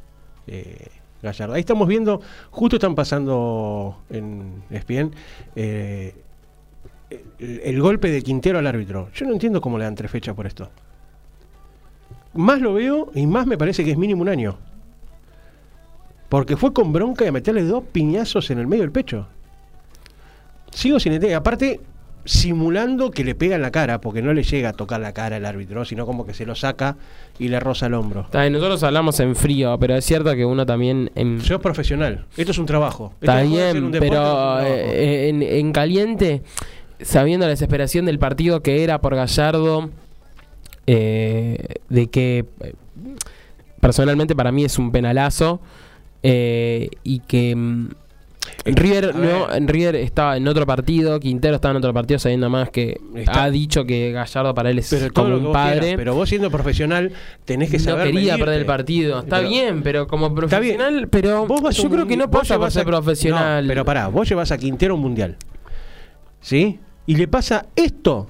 [0.47, 0.88] eh,
[1.23, 1.54] Gallardo.
[1.54, 5.12] Ahí estamos viendo, justo están pasando en ESPN
[5.56, 6.15] eh,
[7.39, 9.10] el, el golpe de Quintero al árbitro.
[9.13, 10.69] Yo no entiendo cómo le dan tres fechas por esto.
[12.34, 14.58] Más lo veo y más me parece que es mínimo un año.
[16.30, 19.28] Porque fue con bronca y a meterle dos piñazos en el medio del pecho.
[20.72, 21.36] Sigo sin entender.
[21.36, 21.82] Aparte,
[22.26, 25.38] simulando que le pega en la cara, porque no le llega a tocar la cara
[25.38, 26.96] al árbitro, sino como que se lo saca
[27.39, 28.22] y le roza el hombro.
[28.22, 31.12] Está nosotros hablamos en frío, pero es cierto que uno también...
[31.15, 32.26] En, Sos profesional.
[32.38, 33.13] Esto es un trabajo.
[33.20, 36.44] Está bien, un deporte, pero un eh, en, en caliente,
[37.02, 39.89] sabiendo la desesperación del partido que era por Gallardo,
[40.88, 41.58] eh,
[41.89, 42.46] de que
[43.80, 45.62] personalmente para mí es un penalazo,
[46.24, 47.56] eh, y que...
[47.56, 47.89] mm,
[48.65, 53.00] River, no, River estaba en otro partido, Quintero estaba en otro partido sabiendo más que
[53.15, 55.94] Está- ha dicho que Gallardo para él es pero como un quieras, padre.
[55.96, 57.12] pero vos siendo profesional
[57.46, 58.39] tenés que no saber quería medirte.
[58.39, 59.20] perder el partido.
[59.20, 62.72] Está Pero- bien, pero como profesional, pero Vos yo un creo que no pasa por
[62.72, 63.63] ser profesional.
[63.63, 65.38] No, pero pará, vos llevas a Quintero un mundial.
[66.39, 66.80] ¿Sí?
[67.06, 68.28] Y le pasa esto,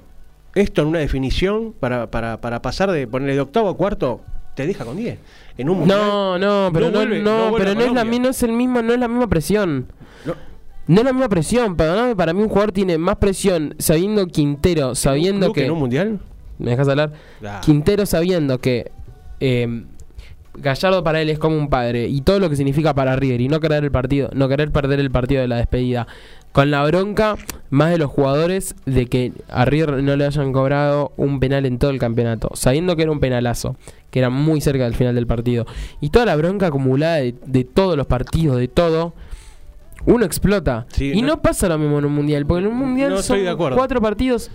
[0.54, 4.20] esto en una definición para, para, para pasar de ponerle de octavo a cuarto,
[4.54, 5.18] te deja con 10.
[5.58, 5.98] En un mundial.
[6.00, 8.92] no, no, pero no, vuelve- no, pero no es la no es el mismo, no
[8.92, 9.86] es la misma presión.
[10.24, 10.34] No.
[10.88, 14.94] No es la misma presión, perdóname, para mí un jugador tiene más presión sabiendo Quintero,
[14.94, 16.20] sabiendo ¿Un club que en un mundial?
[16.58, 17.12] ¿Me dejas hablar?
[17.44, 17.60] Ah.
[17.64, 18.90] Quintero sabiendo que
[19.40, 19.84] eh,
[20.54, 23.48] Gallardo para él es como un padre y todo lo que significa para River y
[23.48, 26.06] no querer el partido, no querer perder el partido de la despedida.
[26.52, 27.36] Con la bronca
[27.70, 31.78] más de los jugadores de que a River no le hayan cobrado un penal en
[31.78, 33.76] todo el campeonato, sabiendo que era un penalazo,
[34.10, 35.64] que era muy cerca del final del partido.
[36.02, 39.14] Y toda la bronca acumulada de, de todos los partidos, de todo,
[40.04, 40.84] uno explota.
[40.92, 43.22] Sí, y no- no, pasa lo mismo en un mundial, porque en un mundial No
[43.22, 44.50] son de cuatro partidos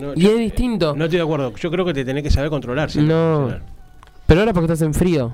[0.00, 0.96] No, y yo- es distinto.
[0.96, 1.54] No estoy de acuerdo.
[1.54, 2.90] Yo creo que te tenés que saber controlar.
[2.90, 3.54] siendo No.
[4.26, 5.32] Pero ahora porque estás en frío.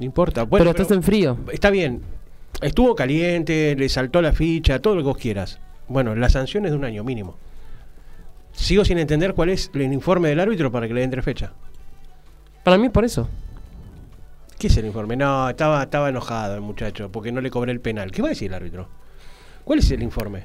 [0.00, 0.42] No importa.
[0.42, 1.36] Bueno, pero estás en frío.
[1.52, 2.00] Está bien.
[2.60, 5.60] Estuvo caliente, le saltó la ficha, todo lo que vos quieras.
[5.88, 7.36] Bueno, la sanción es de un año mínimo.
[8.52, 11.50] Sigo sin entender cuál es el informe del árbitro para que le den tres fechas.
[12.62, 13.28] Para mí es por eso.
[14.58, 15.16] ¿Qué es el informe?
[15.16, 18.10] No, estaba, estaba enojado el muchacho porque no le cobré el penal.
[18.10, 18.88] ¿Qué va a decir el árbitro?
[19.64, 20.44] ¿Cuál es el informe?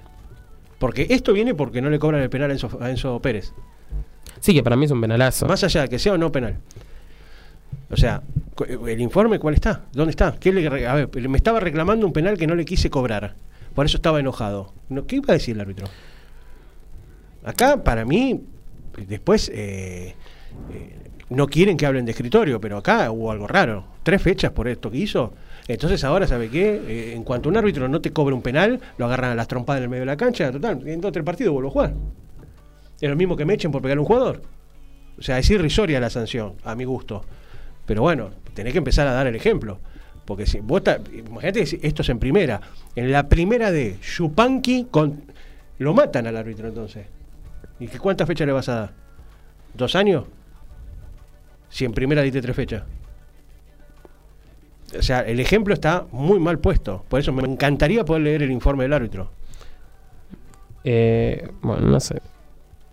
[0.79, 3.53] Porque esto viene porque no le cobran el penal a Enzo, a Enzo Pérez.
[4.39, 5.45] Sí, que para mí es un penalazo.
[5.45, 6.57] Más allá de que sea o no penal.
[7.91, 8.21] O sea,
[8.87, 9.85] ¿el informe cuál está?
[9.93, 10.35] ¿Dónde está?
[10.39, 13.35] ¿Qué le, a ver, me estaba reclamando un penal que no le quise cobrar.
[13.73, 14.73] Por eso estaba enojado.
[14.89, 15.87] No, ¿Qué iba a decir el árbitro?
[17.43, 18.41] Acá, para mí,
[19.07, 20.15] después eh,
[20.71, 20.95] eh,
[21.29, 23.85] no quieren que hablen de escritorio, pero acá hubo algo raro.
[24.03, 25.33] Tres fechas por esto que hizo.
[25.67, 26.81] Entonces ahora, ¿sabe qué?
[26.87, 29.79] Eh, en cuanto un árbitro no te cobre un penal, lo agarran a las trompadas
[29.79, 31.93] en el medio de la cancha, total, en dos o tres partidos vuelvo a jugar.
[32.99, 34.41] Es lo mismo que me echen por pegar a un jugador.
[35.17, 37.23] O sea, es irrisoria la sanción, a mi gusto.
[37.89, 39.79] Pero bueno, tenés que empezar a dar el ejemplo.
[40.23, 42.61] Porque si vos ta- imagínate, esto es en primera.
[42.95, 45.23] En la primera de Yupanqui con,
[45.79, 47.07] lo matan al árbitro entonces.
[47.79, 48.91] ¿Y qué cuántas fechas le vas a dar?
[49.73, 50.25] ¿Dos años?
[51.69, 52.83] Si en primera diste tres fechas.
[54.95, 57.03] O sea, el ejemplo está muy mal puesto.
[57.09, 59.31] Por eso me encantaría poder leer el informe del árbitro.
[60.83, 62.21] Eh, bueno, no sé.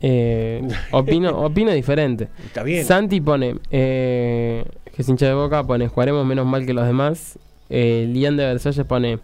[0.00, 2.28] Eh, opino, opino diferente.
[2.44, 2.84] Está bien.
[2.84, 7.38] Santi pone, eh, que es hincha de boca, pone, jugaremos menos mal que los demás.
[7.68, 9.18] Eh, Lian de Versalles pone,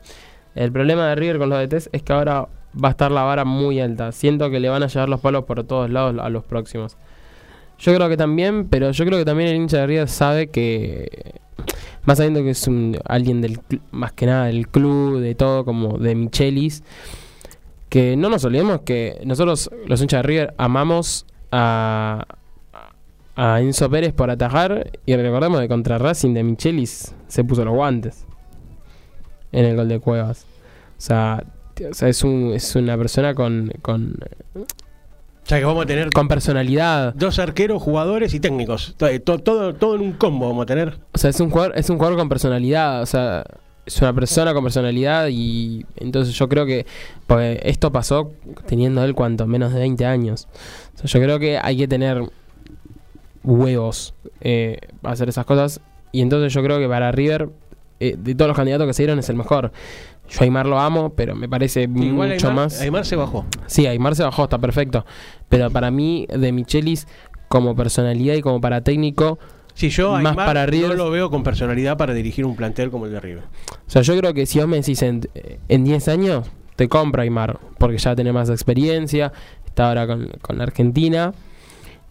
[0.54, 2.48] el problema de River con los DTs es que ahora
[2.82, 4.12] va a estar la vara muy alta.
[4.12, 6.96] Siento que le van a llevar los palos por todos lados a los próximos.
[7.78, 11.40] Yo creo que también, pero yo creo que también el hincha de River sabe que,
[12.04, 13.58] más sabiendo que es un, alguien del,
[13.90, 16.85] más que nada del club, de todo, como de Michelis,
[17.92, 22.24] que no nos olvidemos que nosotros, los hinchas de River, amamos a,
[23.37, 27.74] a Enzo Pérez por atajar y recordemos que contra Racing de Michelis se puso los
[27.74, 28.24] guantes
[29.52, 30.46] en el gol de Cuevas.
[30.96, 34.14] O sea, t- o sea, es, un, es una persona con, con,
[34.55, 34.64] O
[35.44, 37.12] sea que vamos a tener con personalidad.
[37.14, 38.94] dos arqueros, jugadores y técnicos.
[38.96, 40.98] To- to- Todo, todo en un combo vamos a tener.
[41.12, 43.02] O sea, es un jugador, es un jugador con personalidad.
[43.02, 43.44] O sea,
[43.85, 46.87] es una persona con personalidad y entonces yo creo que
[47.27, 48.33] porque esto pasó
[48.66, 50.49] teniendo él cuánto, menos de 20 años.
[50.95, 52.23] O sea, yo creo que hay que tener
[53.42, 55.81] huevos eh, para hacer esas cosas
[56.12, 57.49] y entonces yo creo que para River
[58.01, 59.73] eh, de todos los candidatos que se dieron es el mejor.
[60.29, 62.81] Yo a Aymar lo amo, pero me parece Igual mucho Aymar, más.
[62.81, 63.45] Aymar se bajó.
[63.66, 65.05] Sí, Aymar se bajó, está perfecto.
[65.49, 67.07] Pero para mí, de Michelis,
[67.49, 69.38] como personalidad y como para técnico,
[69.74, 72.90] Si yo Más Aymar para River- no lo veo con personalidad para dirigir un plantel
[72.90, 73.44] como el de River.
[73.70, 75.28] O sea, yo creo que si vos me decís en,
[75.68, 79.32] en 10 años, te compra Aymar, porque ya tiene más experiencia,
[79.66, 81.32] está ahora con, con la Argentina,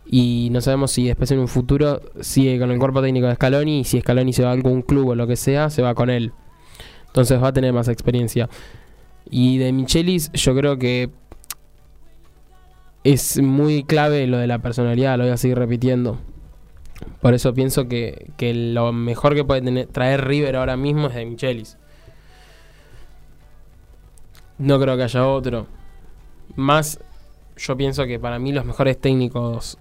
[0.05, 3.81] y no sabemos si después en un futuro sigue con el cuerpo técnico de Scaloni,
[3.81, 6.09] y si Scaloni se va a algún club o lo que sea, se va con
[6.09, 6.31] él.
[7.07, 8.49] Entonces va a tener más experiencia.
[9.29, 11.09] Y de Michelis, yo creo que
[13.03, 16.17] es muy clave lo de la personalidad, lo voy a seguir repitiendo.
[17.21, 21.15] Por eso pienso que, que lo mejor que puede tener, traer River ahora mismo es
[21.15, 21.77] de Michelis.
[24.57, 25.67] No creo que haya otro.
[26.55, 26.99] Más,
[27.57, 29.77] yo pienso que para mí los mejores técnicos,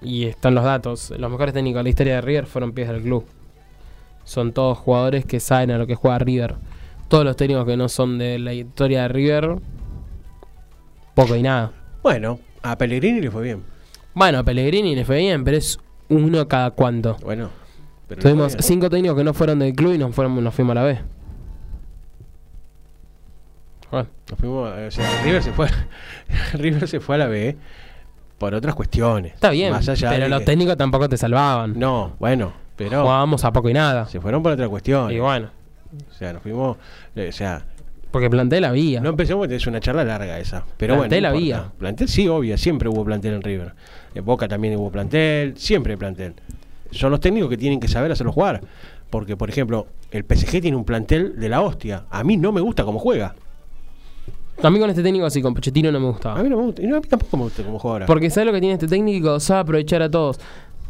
[0.00, 3.02] y están los datos, los mejores técnicos de la historia de River fueron pies del
[3.02, 3.26] club.
[4.24, 6.56] Son todos jugadores que saben a lo que juega River.
[7.08, 9.58] Todos los técnicos que no son de la historia de River,
[11.14, 11.72] poco y nada.
[12.02, 13.62] Bueno, a Pellegrini le fue bien.
[14.14, 17.16] Bueno, a Pellegrini le fue bien, pero es uno cada cuánto.
[17.22, 17.50] Bueno,
[18.08, 20.74] pero Tuvimos cinco técnicos que no fueron del club y nos, fueron, nos fuimos a
[20.80, 20.98] la B.
[23.90, 25.68] Bueno, Nos fuimos, o sea, River se fue,
[26.54, 27.56] River se fue a la B
[28.38, 29.34] por otras cuestiones.
[29.34, 31.78] está bien, Más allá pero de los que- técnicos tampoco te salvaban.
[31.78, 34.06] No, bueno, pero Jugábamos a poco y nada.
[34.06, 35.12] se fueron por otra cuestión.
[35.12, 35.50] Y bueno,
[36.10, 36.76] O sea, nos fuimos,
[37.14, 37.64] eh, o sea,
[38.14, 39.00] porque plantel había.
[39.00, 40.64] no empecemos, es una charla larga esa.
[40.76, 41.72] Pero Plantel bueno, no había.
[41.76, 43.72] Plantel sí, obvio, siempre hubo plantel en River.
[44.14, 46.34] En Boca también hubo plantel, siempre plantel.
[46.92, 48.60] Son los técnicos que tienen que saber hacerlo jugar.
[49.10, 52.04] Porque, por ejemplo, el PSG tiene un plantel de la hostia.
[52.08, 53.34] A mí no me gusta cómo juega.
[54.62, 56.40] A mí con este técnico así, con Pochettino no me A gustaba.
[56.40, 56.82] mí no me gusta.
[56.82, 58.06] Y no, a mí tampoco me gusta cómo juega ahora.
[58.06, 59.40] Porque ¿sabes lo que tiene este técnico?
[59.40, 60.38] Sabe aprovechar a todos.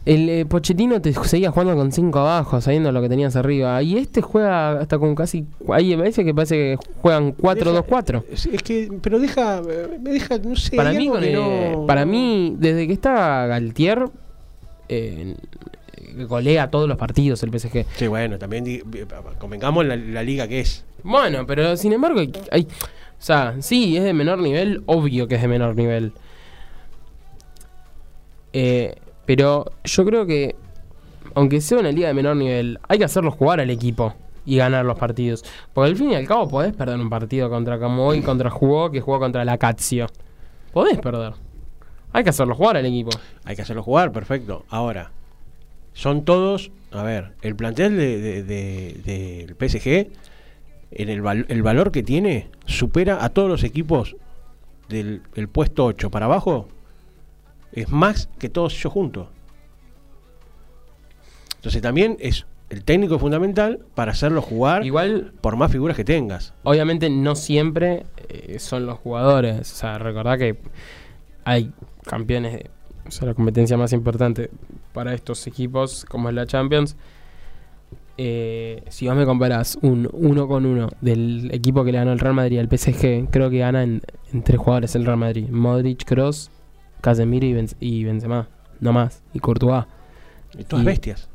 [0.05, 3.83] El eh, Pochettino te seguía jugando con 5 abajo, sabiendo lo que tenías arriba.
[3.83, 5.47] Y este juega hasta con casi.
[5.73, 8.25] Ahí me parece que parece que juegan 4-2-4.
[8.31, 10.77] Es, es que, pero deja, eh, me deja, no sé.
[10.77, 14.05] Para hay mí, algo con que el- no- para mí, desde que está Galtier,
[14.91, 15.37] eh,
[16.29, 17.87] golea todos los partidos el PSG.
[17.97, 18.83] Sí, bueno, también di-
[19.39, 20.85] convengamos la, la liga que es.
[21.03, 22.69] Bueno, pero sin embargo, hay, hay-
[23.19, 26.13] o sea, sí, es de menor nivel, obvio que es de menor nivel.
[28.53, 28.95] Eh,
[29.27, 30.55] pero yo creo que,
[31.35, 34.15] aunque sea una liga de menor nivel, hay que hacerlo jugar al equipo
[34.47, 35.45] y ganar los partidos.
[35.73, 38.91] Porque al fin y al cabo podés perder un partido contra como hoy contra jugó,
[38.91, 40.07] que jugó contra la Cazio.
[40.73, 41.33] Podés perder.
[42.13, 43.11] Hay que hacerlo jugar al equipo.
[43.45, 44.65] Hay que hacerlo jugar, perfecto.
[44.69, 45.11] Ahora,
[45.95, 50.09] son todos, a ver, el plantel de, de- del PSG,
[50.93, 54.15] en el, el valor que tiene, supera a todos los equipos
[54.89, 56.69] del el puesto 8 para abajo,
[57.75, 59.29] es más que todos ellos juntos.
[61.57, 66.55] Entonces también es el técnico fundamental para hacerlo jugar Igual, por más figuras que tengas.
[66.63, 69.73] obviamente, no siempre eh, son los jugadores.
[69.73, 70.57] O sea, recordad que
[71.45, 71.73] hay
[72.05, 72.71] campeones de.
[73.07, 74.51] O sea, la competencia más importante
[74.93, 76.97] para estos equipos, como es la Champions.
[78.17, 82.19] eh, si vos me comparás un uno con uno del equipo que le ganó el
[82.19, 84.01] Real Madrid al PSG, creo que gana en,
[84.33, 86.51] en tres jugadores el Real Madrid: Modric, Cross,
[87.05, 88.49] Casemiro y, y Benzema.
[88.81, 89.23] No más.
[89.33, 89.85] Y Courtois.
[90.59, 91.29] Y todas Y- bestias.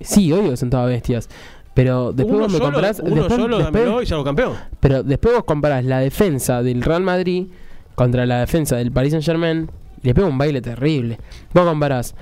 [0.00, 1.28] Sí, obvio son todas bestias.
[1.74, 3.00] Pero después uno vos me solo, comparás.
[3.00, 4.52] uno después- solo después- y salgo campeón.
[4.80, 7.48] pero después vos comparás la defensa del Real Madrid
[7.94, 9.70] contra la defensa del Paris Saint Germain
[10.02, 11.18] y le pega un baile terrible.
[11.52, 12.14] Vos comparás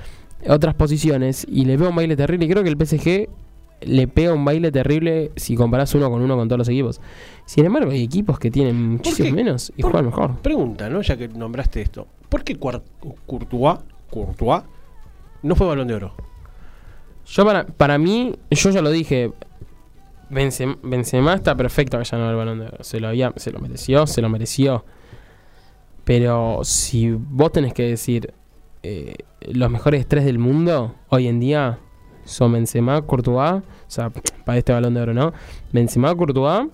[0.47, 2.45] otras posiciones y le pega un baile terrible.
[2.45, 3.29] Y creo que el PSG
[3.81, 6.99] le pega un baile terrible si comparás uno con uno con todos los equipos.
[7.45, 10.35] Sin embargo, hay equipos que tienen muchísimo menos y ¿Por- juegan mejor.
[10.41, 11.01] Pregunta, ¿no?
[11.01, 12.07] Ya que nombraste esto.
[12.35, 14.63] ¿Por qué Courtois, Courtois
[15.41, 16.13] no fue balón de oro?
[17.25, 19.31] Yo para, para mí, yo ya lo dije,
[20.29, 22.83] Benzema, Benzema está perfecto que ya no el balón de oro.
[22.83, 24.83] Se lo, había, se lo mereció, se lo mereció.
[26.03, 28.33] Pero si vos tenés que decir
[28.83, 31.79] eh, los mejores tres del mundo hoy en día
[32.25, 35.31] son Benzema, Courtois, o sea, para este balón de oro, ¿no?
[35.71, 36.67] Benzema, Courtois,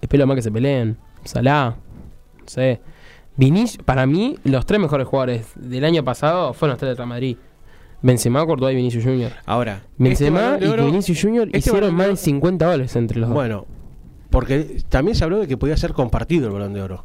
[0.00, 0.96] espero más que se peleen.
[1.24, 2.80] Salah, no sé.
[3.38, 7.08] Vinic- para mí, los tres mejores jugadores del año pasado fueron los tres de Real
[7.08, 7.36] Madrid.
[8.02, 9.32] Benzema, Courtois y Vinicius Junior.
[9.46, 13.28] Ahora, Benzema este y Vinicius Junior este hicieron más de Oro- 50 goles entre los
[13.28, 13.34] dos.
[13.34, 13.66] Bueno,
[14.30, 17.04] porque también se habló de que podía ser compartido el balón de oro.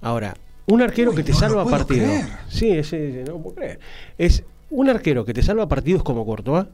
[0.00, 0.34] Ahora,
[0.66, 2.10] un arquero Uy, que te no salva partidos.
[2.48, 3.78] Sí, ese, ese, no puedo creer.
[4.18, 6.66] Es un arquero que te salva partidos como Courtois.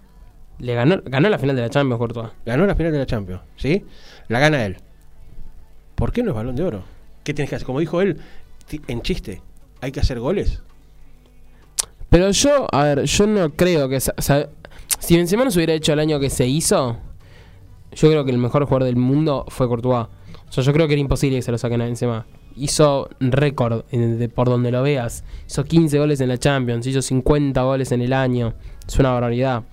[0.59, 2.31] Le ganó, ganó la final de la Champions, Courtois.
[2.45, 3.85] Ganó la final de la Champions, ¿sí?
[4.29, 4.77] La gana él.
[5.95, 6.83] ¿Por qué no es balón de oro?
[7.29, 7.67] ¿Qué tienes que hacer?
[7.67, 8.17] Como dijo él,
[8.87, 9.43] en chiste,
[9.83, 10.63] hay que hacer goles.
[12.09, 14.01] Pero yo, a ver, yo no creo que...
[14.01, 16.97] si Benzema no se hubiera hecho el año que se hizo,
[17.93, 20.07] yo creo que el mejor jugador del mundo fue Courtois.
[20.49, 22.25] O sea, yo creo que era imposible que se lo saquen a Benzema.
[22.57, 25.23] Hizo récord de- por donde lo veas.
[25.47, 28.55] Hizo 15 goles en la Champions, hizo 50 goles en el año.
[28.87, 29.65] Es una barbaridad.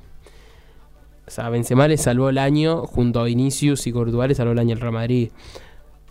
[1.25, 4.59] O sea, Benzema le salvó el año junto a Vinicius y Courtois le salvó el
[4.59, 5.29] año al Real Madrid.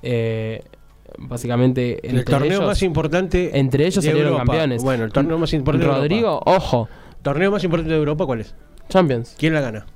[0.00, 0.62] Eh,
[1.18, 3.58] básicamente, el torneo ellos- más importante.
[3.58, 4.44] entre ellos salieron Europa.
[4.46, 4.82] campeones.
[4.82, 6.50] Bueno, el torneo más importante de Rodrigo, Europa.
[6.56, 6.88] ojo,
[7.22, 8.54] ¿Torneo más importante de Europa cuál es?
[8.88, 9.34] Champions.
[9.38, 9.86] ¿Quién la gana?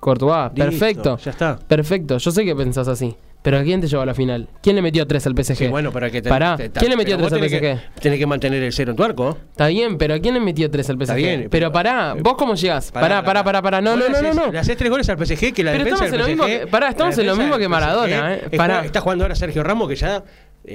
[0.00, 1.16] Courtois, Listo, perfecto.
[1.18, 1.58] Ya está.
[1.66, 3.16] Perfecto, yo sé que pensás así.
[3.40, 4.48] Pero ¿quién te llevó a la final?
[4.60, 5.54] ¿Quién le metió 3 al PSG?
[5.56, 8.18] Sí, bueno, hay que Pará, te- te- ¿quién le metió tres al tenés que- Tenés
[8.18, 9.38] que mantener el cero en tu arco.
[9.52, 11.02] Está bien, pero ¿quién le metió 3 al PSG?
[11.02, 12.90] Está bien, pero, pero- pará, eh, ¿vos cómo llegás?
[12.90, 13.80] Pará, pará, pará, pará.
[13.80, 14.52] No, no, no, no, no.
[14.52, 16.46] Le haces tres goles al PSG que la Pero defensa estamos en lo PSG, mismo
[16.46, 18.56] que- pará, estamos en lo mismo que Maradona, PSG, eh.
[18.56, 18.84] Pará.
[18.84, 20.24] Está jugando ahora Sergio Ramos que ya,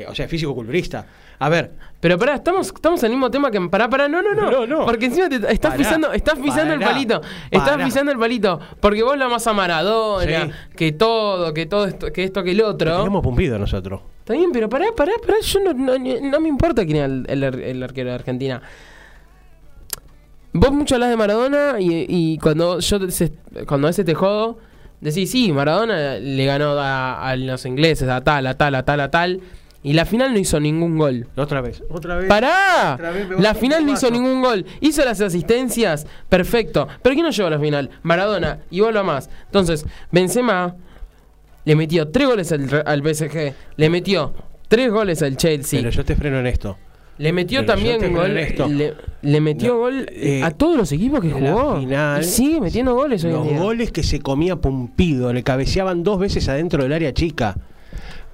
[0.02, 1.06] eh, o sea, físico culturista.
[1.40, 3.60] A ver, Pero pará, estamos, estamos en el mismo tema que.
[3.62, 4.50] Pará, pará, no, no, no.
[4.52, 4.86] No, no.
[4.86, 7.22] Porque encima te, estás Pará, pisando, estás pisando el pará, palito.
[7.52, 7.86] Estás pará.
[7.86, 8.60] pisando el palito.
[8.80, 10.52] Porque vos lo amás a Maradona, Sí.
[10.76, 12.98] que todo, que todo esto, que esto, que el otro.
[12.98, 14.02] tenemos pumpido nosotros.
[14.20, 15.36] Está bien, pero pará, pará, pará.
[15.42, 18.62] Yo no, no, no me importa quién era el, el ar- el arquero de Argentina.
[20.54, 23.34] Vos mucho hablas de Maradona y, y cuando yo te- se-
[23.68, 24.60] cuando veces te jodo,
[25.02, 29.00] decís, sí, Maradona le ganó a, a los ingleses, a tal, a tal, a tal,
[29.00, 29.42] a tal.
[29.86, 31.28] Y la final no hizo ningún gol.
[31.36, 32.28] Otra vez, otra vez.
[32.30, 32.94] ¡Pará!
[32.94, 34.66] Otra vez La final no hizo ningún gol.
[34.80, 36.88] Hizo las asistencias, perfecto.
[37.02, 37.90] ¿Pero quién no llegó a la final?
[38.02, 39.30] Maradona, y vos lo más.
[39.48, 40.76] Entonces, Benzema
[41.66, 44.34] le metió tres goles al, Re- al PSG, le metió
[44.70, 46.78] tres goles al Chelsea, Pero yo te freno en esto.
[47.18, 51.20] le metió pero también gol, le, le metió No, gol eh, a todos los equipos
[51.22, 51.80] que en la jugó.
[51.80, 53.60] final, y sigue metiendo goles hoy en Los día.
[53.60, 57.56] goles que se comía Pumpido, le cabeceaban dos veces adentro del área chica.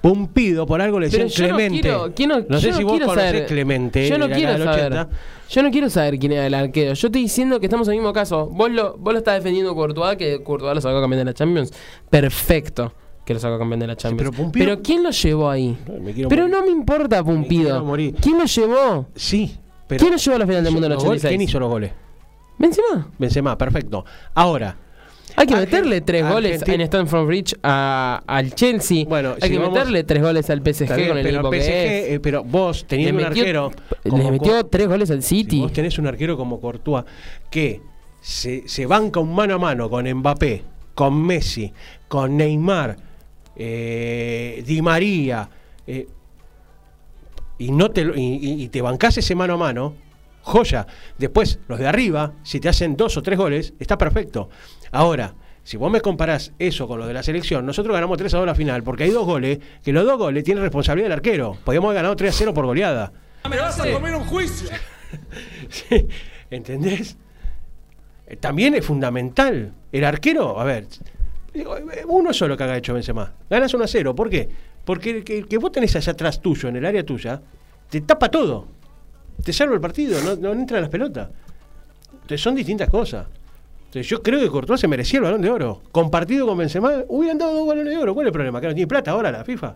[0.01, 1.89] Pumpido, por algo le Pero decían yo Clemente.
[1.91, 4.07] no quiero, sé si vos conocés saber- Clemente.
[4.07, 4.85] Yo no de la quiero saber.
[4.93, 5.09] 80.
[5.49, 6.93] Yo no quiero saber quién era el arquero.
[6.93, 8.47] Yo estoy diciendo que estamos en el mismo caso.
[8.47, 11.73] Vos lo, vos lo estás defendiendo Courtois, que Courtois lo sacó campeón de la Champions.
[12.09, 12.93] Perfecto
[13.25, 14.31] que lo sacó campeón de la Champions.
[14.35, 15.77] pero pero, Pumpido- ¿quién lo llevó ahí?
[15.85, 16.49] Pero morir.
[16.49, 17.85] no me importa Pumpido.
[18.21, 19.07] ¿Quién lo llevó?
[19.15, 19.55] Sí,
[19.87, 19.99] pero.
[19.99, 21.29] ¿Quién lo llevó a la final del mundo en el Los goles- 86?
[21.37, 21.91] ¿Quién hizo los goles?
[22.57, 23.07] Benzema.
[23.17, 24.03] Benzema, perfecto.
[24.33, 24.75] Ahora,
[25.39, 29.05] Hay que meterle tres goles Argentina- en Stamford Bridge a- al Chelsea.
[29.07, 31.49] Bueno, Hay si que vamos- meterle tres goles al PSG bien, con el pero equipo
[31.51, 32.11] PSG, que es.
[32.15, 33.71] eh, pero vos teniendo un arquero.
[34.03, 35.59] le como metió tres goles al si City.
[35.61, 37.05] vos tenés un arquero como Courtois
[37.49, 37.81] que
[38.21, 40.63] se, se banca un mano a mano con Mbappé,
[40.93, 41.71] con Messi,
[42.09, 42.97] con Neymar,
[43.55, 45.49] eh, Di María.
[45.87, 46.05] eh,
[47.57, 49.95] y, no te, y- y te bancás ese mano a mano,
[50.49, 50.85] joya.
[51.17, 54.49] Después, los de arriba, si te hacen dos o tres goles, está perfecto.
[54.91, 55.33] Ahora,
[55.63, 58.47] si vos me comparás eso con los de la selección, nosotros ganamos 3 a 2
[58.47, 61.57] la final, porque hay dos goles, que los dos goles tienen responsabilidad del arquero.
[61.63, 63.11] Podríamos haber ganado 3 a 0 por goleada.
[63.49, 64.69] Me vas a comer un juicio.
[65.69, 66.07] Sí,
[66.51, 67.17] ¿Entendés?
[68.27, 69.73] Eh, También es fundamental.
[69.91, 70.85] El arquero, a ver,
[71.53, 71.63] eh,
[72.07, 73.33] uno solo que haga hecho Benzema.
[73.49, 74.15] Ganas 1 a 0.
[74.15, 74.49] ¿Por qué?
[74.85, 77.41] Porque el que, el que vos tenés allá atrás tuyo, en el área tuya,
[77.89, 78.67] te tapa todo.
[79.43, 81.29] Te salva el partido, no, no entra las pelotas.
[82.13, 83.25] Entonces son distintas cosas.
[83.85, 85.81] Entonces yo creo que Courtois se merecía el balón de oro.
[85.91, 88.13] Compartido con Benzema, hubieran dado dos balones de oro.
[88.13, 88.61] ¿Cuál es el problema?
[88.61, 89.75] Que no tiene plata ahora la FIFA.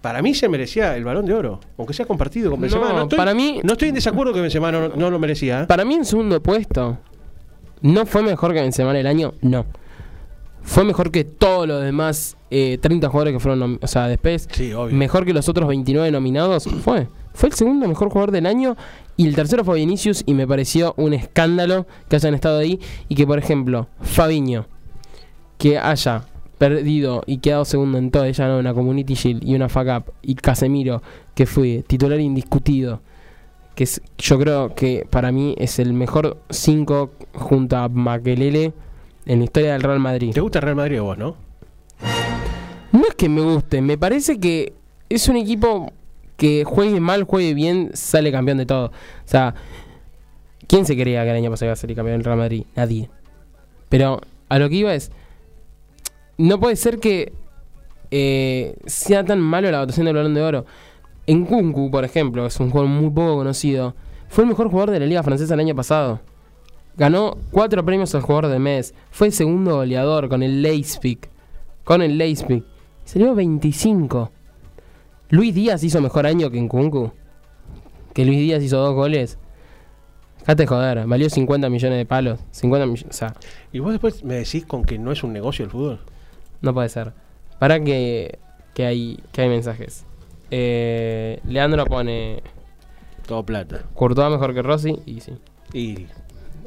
[0.00, 2.92] Para mí se merecía el balón de oro, aunque sea compartido con Benzema.
[2.92, 5.62] No, estoy, para mí- no estoy en desacuerdo que Benzema no, no lo merecía.
[5.62, 5.66] ¿eh?
[5.66, 6.98] Para mí en segundo puesto,
[7.80, 9.32] ¿no fue mejor que Benzema en el año?
[9.40, 9.64] No.
[10.64, 14.48] Fue mejor que todos los demás eh, 30 jugadores que fueron, o sea, después.
[14.50, 14.72] Sí.
[14.90, 16.64] Mejor que los otros 29 nominados.
[16.82, 17.06] Fue.
[17.34, 18.76] Fue el segundo mejor jugador del año.
[19.16, 20.22] Y el tercero fue Vinicius.
[20.24, 22.80] Y me pareció un escándalo que hayan estado ahí.
[23.08, 24.66] Y que, por ejemplo, Fabiño,
[25.58, 26.24] que haya
[26.58, 30.12] perdido y quedado segundo en todo, ella no, una Community Shield y una Fuck Up.
[30.22, 31.02] Y Casemiro,
[31.34, 33.00] que fue titular indiscutido.
[33.74, 38.72] Que es, yo creo que para mí es el mejor 5 junto a Makelele
[39.26, 40.32] en la historia del Real Madrid.
[40.32, 41.36] ¿Te gusta el Real Madrid a vos, no?
[42.92, 44.72] No es que me guste, me parece que
[45.08, 45.92] es un equipo
[46.36, 48.86] que juegue mal, juegue bien, sale campeón de todo.
[48.86, 48.92] O
[49.24, 49.54] sea,
[50.66, 52.64] ¿quién se creía que el año pasado iba a salir campeón del Real Madrid?
[52.76, 53.10] Nadie.
[53.88, 55.10] Pero a lo que iba es,
[56.38, 57.32] no puede ser que
[58.10, 60.66] eh, sea tan malo la votación del Balón de Oro.
[61.26, 63.94] En Kunku, por ejemplo, es un jugador muy poco conocido,
[64.28, 66.20] fue el mejor jugador de la Liga Francesa el año pasado.
[66.96, 68.94] Ganó cuatro premios al jugador del mes.
[69.10, 71.18] Fue segundo goleador con el Leipzig.
[71.82, 72.64] Con el Leipzig.
[73.04, 74.30] Salió 25.
[75.30, 77.12] Luis Díaz hizo mejor año que en Kunku.
[78.12, 79.38] Que Luis Díaz hizo dos goles.
[80.40, 81.06] Dejate de joder.
[81.06, 82.38] Valió 50 millones de palos.
[82.52, 83.10] 50 millones.
[83.10, 83.34] O sea,
[83.72, 86.00] Y vos después me decís con que no es un negocio el fútbol.
[86.60, 87.12] no puede ser.
[87.58, 88.38] Para que,
[88.72, 90.04] que, hay, que hay mensajes.
[90.50, 92.42] Eh, Leandro pone
[93.26, 93.82] Todo plata.
[93.94, 94.96] Courtois mejor que Rossi.
[95.06, 95.32] Y sí.
[95.72, 96.06] Y,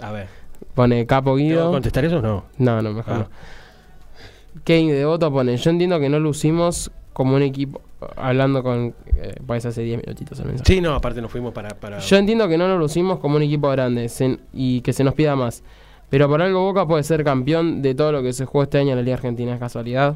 [0.02, 0.28] a ver,
[0.74, 1.72] Pone Capo ¿te Guido.
[1.72, 2.46] contestar eso o no?
[2.58, 3.18] No, no, mejor Ah.
[3.20, 3.28] no.
[4.64, 7.82] Kane de Voto pone, yo entiendo que no lucimos como un equipo,
[8.16, 10.74] hablando con, eh, pues hace 10 minutitos el mensaje.
[10.74, 11.70] Sí, no, aparte nos fuimos para...
[11.70, 12.00] para...
[12.00, 15.14] Yo entiendo que no nos lucimos como un equipo grande se- y que se nos
[15.14, 15.64] pida más.
[16.10, 18.92] Pero por algo Boca puede ser campeón de todo lo que se jugó este año
[18.92, 19.54] en la Liga Argentina.
[19.54, 20.16] ¿Es casualidad?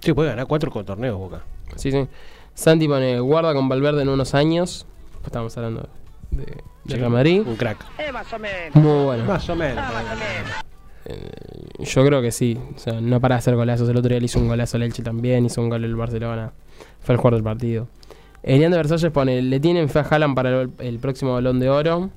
[0.00, 1.42] Sí, puede ganar cuatro con torneos, Boca.
[1.76, 2.06] Sí, sí.
[2.54, 4.86] Santi pone, guarda con Valverde en unos años.
[5.12, 5.88] Pues estamos hablando
[6.30, 6.46] de,
[6.86, 7.42] de Sí, Real Madrid.
[7.46, 7.84] Un crack.
[8.74, 9.24] Muy bueno.
[9.24, 9.84] Más o menos.
[11.78, 12.58] Yo creo que sí.
[12.74, 13.88] O sea, no para de hacer golazos.
[13.88, 15.44] El otro día le hizo un golazo al Elche también.
[15.46, 16.52] Hizo un gol el Barcelona.
[17.00, 17.88] Fue el jugador del partido.
[18.42, 21.68] Elian de Versalles pone: Le tienen fe a Haaland para el, el próximo balón de
[21.70, 22.10] oro.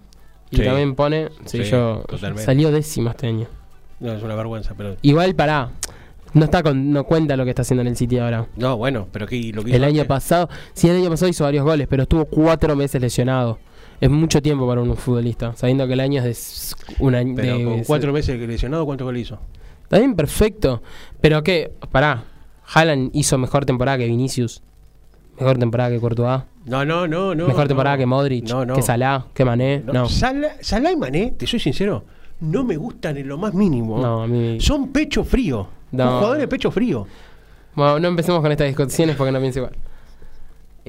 [0.49, 0.63] Y Sí.
[0.63, 2.03] también pone: Sí, Sí, yo.
[2.07, 2.43] totalmente.
[2.43, 3.47] Salió décimo este año.
[3.99, 4.95] No, es una vergüenza, pero...
[5.01, 5.72] Igual para.
[6.34, 8.45] No está con, no cuenta lo que está haciendo en el City ahora.
[8.55, 11.43] No, bueno, pero ¿qué, lo que El hizo año pasado, sí, el año pasado hizo
[11.43, 13.57] varios goles, pero estuvo cuatro meses lesionado.
[14.02, 17.34] Es mucho tiempo para un futbolista, sabiendo que el año es de un año.
[17.36, 19.39] Pero de- con cuatro meses lesionado, ¿cuánto gol hizo?
[19.84, 20.82] Está bien, perfecto.
[21.20, 22.24] Pero que, pará,
[22.74, 24.62] Haaland hizo mejor temporada que Vinicius.
[25.39, 26.43] Mejor temporada que Courtois.
[26.66, 27.47] No, no, no, no.
[27.47, 27.68] mejor no.
[27.68, 28.47] temporada que Modric.
[28.47, 28.76] No, no.
[28.76, 29.84] Que Salah, que Mané.
[29.86, 30.08] No.
[30.08, 32.04] Salah, Salah y Mané, te soy sincero,
[32.41, 34.00] no me gustan en lo más mínimo.
[34.00, 34.60] No, a mí.
[34.62, 35.68] Son pecho frío.
[35.91, 36.04] No.
[36.06, 37.08] Un jugador de pecho frío.
[37.76, 39.76] Bueno, no empecemos con estas discusiones porque no pienso igual.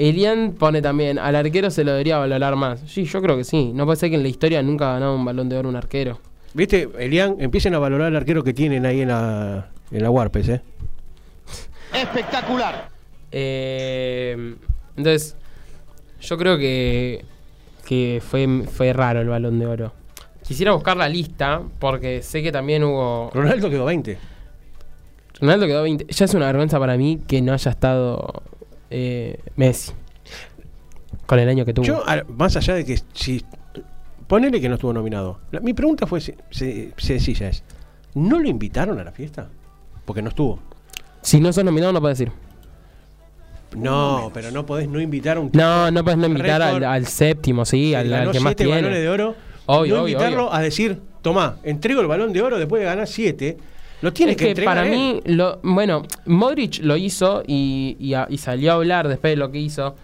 [0.01, 2.81] Elian pone también, al arquero se lo debería valorar más.
[2.87, 3.71] Sí, yo creo que sí.
[3.75, 5.77] No puede ser que en la historia nunca ha ganado un balón de oro un
[5.77, 6.19] arquero.
[6.55, 7.37] ¿Viste, Elian?
[7.39, 10.63] Empiecen a valorar al arquero que tienen ahí en la, en la Warpes, ¿eh?
[11.93, 12.89] Espectacular.
[13.31, 14.55] Eh,
[14.97, 15.37] entonces,
[16.23, 17.23] yo creo que,
[17.85, 19.93] que fue, fue raro el balón de oro.
[20.43, 23.31] Quisiera buscar la lista porque sé que también hubo...
[23.35, 24.17] Ronaldo quedó 20.
[25.43, 26.07] Ronaldo quedó 20.
[26.09, 28.43] Ya es una vergüenza para mí que no haya estado
[28.91, 29.93] eh, Messi.
[31.27, 31.85] Con el año que tuvo.
[31.87, 32.03] Yo,
[32.37, 33.45] más allá de que si.
[34.27, 35.41] Ponele que no estuvo nominado.
[35.51, 37.63] La- mi pregunta fue se- se- sencilla: es,
[38.15, 39.49] ¿no lo invitaron a la fiesta?
[40.05, 40.59] Porque no estuvo.
[41.23, 42.33] Si no sos nominado no puedes ir.
[43.77, 47.65] No, pero no podés no invitar a un No, no puedes no invitar al, séptimo,
[47.65, 48.81] sí, al, al que más siete tiene.
[48.83, 49.35] balones de oro.
[49.67, 50.55] Obvio, no obvio, invitarlo obvio.
[50.55, 53.59] a decir, tomá, entrego el balón de oro después de ganar siete.
[54.03, 54.91] Lo tiene es que, para él.
[54.91, 59.37] mí, lo, bueno, Modric lo hizo y, y a- y salió a hablar después de
[59.37, 59.95] lo que hizo,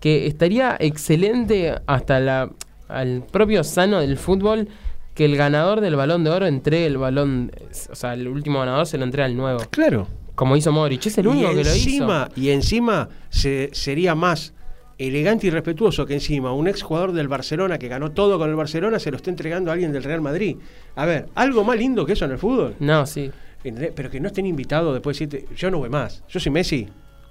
[0.00, 2.50] que estaría excelente hasta la,
[2.88, 4.68] al propio sano del fútbol
[5.14, 7.52] que el ganador del balón de oro entregue el balón,
[7.90, 9.60] o sea, el último ganador se lo entrega al nuevo.
[9.70, 10.08] Claro.
[10.34, 11.04] Como hizo Modric.
[11.06, 12.40] Es el único y que lo encima, hizo.
[12.40, 14.54] Y encima se- sería más
[14.98, 18.56] elegante y respetuoso que encima un ex jugador del Barcelona que ganó todo con el
[18.56, 20.56] Barcelona se lo esté entregando a alguien del Real Madrid.
[20.96, 22.74] A ver, algo más lindo que eso en el fútbol.
[22.80, 23.30] No, sí.
[23.64, 23.92] ¿Entendés?
[23.94, 26.22] Pero que no estén invitados después de decirte, yo no voy más.
[26.28, 26.88] Yo soy Messi,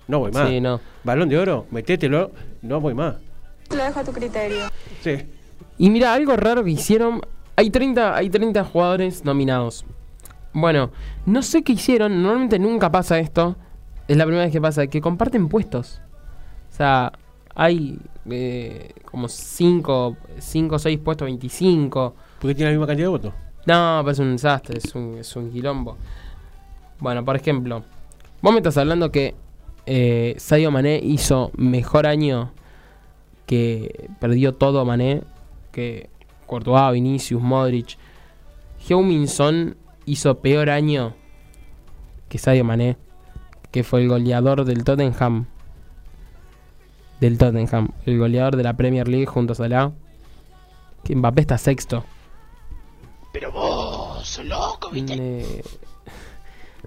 [0.07, 0.49] no voy más.
[0.49, 0.79] Sí, no.
[1.03, 2.31] Balón de oro, metételo,
[2.61, 3.15] no voy más.
[3.69, 4.65] Lo dejo a tu criterio.
[5.01, 5.17] Sí.
[5.77, 7.21] Y mira, algo raro que hicieron.
[7.55, 9.85] Hay 30, hay 30 jugadores nominados.
[10.53, 10.91] Bueno,
[11.25, 12.21] no sé qué hicieron.
[12.21, 13.55] Normalmente nunca pasa esto.
[14.07, 14.87] Es la primera vez que pasa.
[14.87, 16.01] Que comparten puestos.
[16.71, 17.11] O sea,
[17.55, 17.99] hay
[18.29, 22.15] eh, como 5 o 6 puestos, 25.
[22.39, 23.33] Porque tiene la misma cantidad de votos.
[23.65, 25.97] No, pero es un desastre, es un, es un quilombo.
[26.99, 27.83] Bueno, por ejemplo,
[28.41, 29.35] vos me estás hablando que
[29.85, 32.51] eh, Sadio Mané hizo mejor año
[33.45, 35.23] que perdió todo Mané,
[35.71, 36.09] que
[36.45, 37.97] Courtois, Vinicius, Modric.
[38.87, 39.75] Heung-Min
[40.05, 41.13] hizo peor año
[42.29, 42.97] que Sadio Mané,
[43.71, 45.47] que fue el goleador del Tottenham.
[47.21, 49.91] Del Tottenham, el goleador de la Premier League junto a Salah.
[51.03, 52.03] Que Mbappé está sexto.
[55.15, 55.63] Le-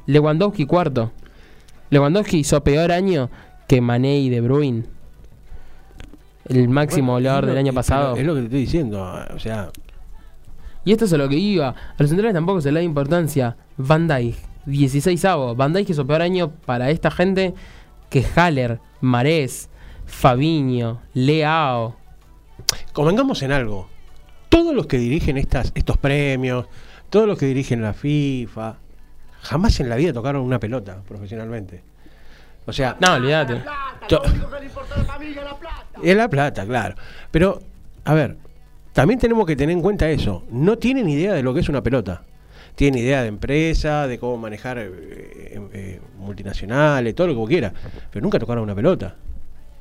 [0.07, 1.13] Lewandowski cuarto.
[1.91, 3.31] Lewandowski hizo peor año
[3.69, 4.85] que Mané y De Bruyne.
[6.49, 8.15] El máximo Bueno, goleador del año pasado.
[8.15, 9.03] pero Es lo que te estoy diciendo.
[9.35, 9.71] O sea,
[10.85, 11.69] Y esto es a lo que iba.
[11.71, 13.57] A los centrales tampoco se le da importancia.
[13.79, 15.57] Van Dijk, 16 avos.
[15.57, 17.55] Van Dijk hizo peor año para esta gente
[18.11, 19.71] que Haller, Marés,
[20.07, 21.97] Fabiño, Leao.
[22.93, 23.89] convengamos en algo.
[24.49, 26.67] Todos los que dirigen estas, estos premios,
[27.11, 28.77] todos los que dirigen la FIFA,
[29.43, 31.83] jamás en la vida tocaron una pelota profesionalmente.
[32.67, 33.63] O sea, No, olvídate.
[36.03, 36.95] es la plata, claro.
[37.31, 37.61] Pero,
[38.05, 38.37] a ver,
[38.93, 40.45] también tenemos que tener en cuenta eso.
[40.51, 42.23] No tienen idea de lo que es una pelota.
[42.75, 47.49] Tienen idea de empresa, de cómo manejar eh, eh, eh, multinacionales, todo lo que vos
[47.49, 47.73] quieras.
[48.11, 49.15] Pero nunca tocaron una pelota.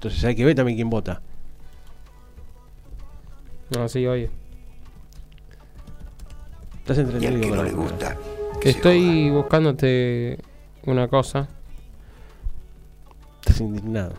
[0.04, 1.22] Entonces hay que ver también quién vota.
[3.70, 4.30] No, sí, oye.
[6.80, 8.18] Estás entretenido que con no le gusta.
[8.60, 10.39] Que estoy buscándote
[10.86, 11.47] una cosa.
[13.39, 14.16] Estás indignado.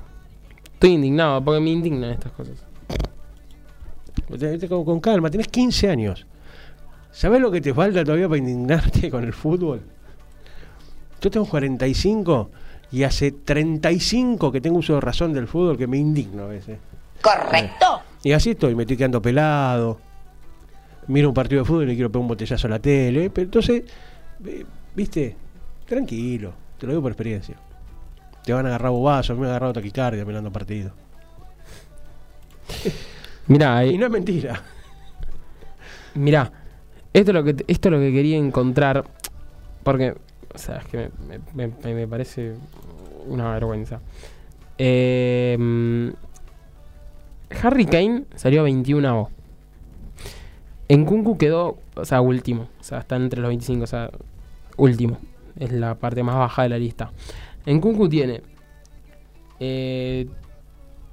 [0.72, 2.64] Estoy indignado porque me indignan estas cosas.
[4.66, 6.26] Con, con calma, tenés 15 años.
[7.12, 9.82] ¿Sabés lo que te falta todavía para indignarte con el fútbol?
[11.20, 12.51] Yo tengo 45
[12.95, 16.78] y hace 35 que tengo uso de razón del fútbol que me indigno a veces.
[17.20, 18.03] Correcto.
[18.22, 19.99] Y así estoy, me estoy quedando pelado.
[21.09, 23.30] Miro un partido de fútbol y quiero pegar un botellazo a la tele.
[23.30, 23.82] Pero entonces,
[24.47, 24.64] eh,
[24.95, 25.36] viste,
[25.86, 27.57] tranquilo, te lo digo por experiencia.
[28.45, 30.92] Te van a agarrar bobazos, me ha agarrado taquicardia mirando partidos.
[33.49, 34.62] Mirá, Y eh, no es mentira.
[36.14, 36.53] mirá.
[37.12, 39.05] Esto es, lo que, esto es lo que quería encontrar.
[39.82, 40.14] Porque,
[40.55, 42.55] o sea, es que me, me- me- parece
[43.26, 44.00] una vergüenza.
[44.78, 46.09] Eh, mm,
[47.62, 49.30] Harry Kane salió 21
[50.88, 52.68] En Kunku quedó, o sea, último.
[52.80, 54.11] O sea, está entre los 25, o sea,
[54.76, 55.18] último.
[55.59, 57.11] Es la parte más baja de la lista.
[57.66, 58.42] En Kunku tiene.
[59.61, 60.26] eh,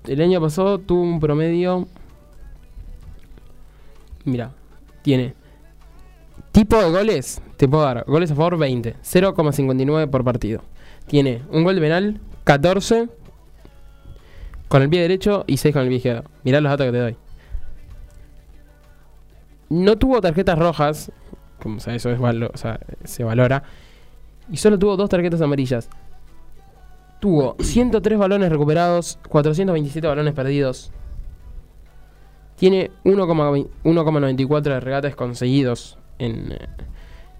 [0.07, 1.87] el año pasado tuvo un promedio.
[4.25, 4.51] Mira,
[5.03, 5.33] tiene.
[6.51, 8.03] Tipo de goles, te puedo dar.
[8.07, 10.61] Goles a favor 20, 0,59 por partido.
[11.07, 13.07] Tiene un gol de penal, 14
[14.67, 16.23] con el pie derecho y 6 con el pie izquierdo.
[16.43, 17.15] Mirá los datos que te doy.
[19.69, 21.11] No tuvo tarjetas rojas,
[21.61, 23.63] como sea, eso es valo- o sea, se valora.
[24.51, 25.89] Y solo tuvo dos tarjetas amarillas.
[27.21, 30.91] Tuvo 103 balones recuperados, 427 balones perdidos.
[32.57, 36.67] Tiene 1,20 1,94 de regates conseguidos en, eh,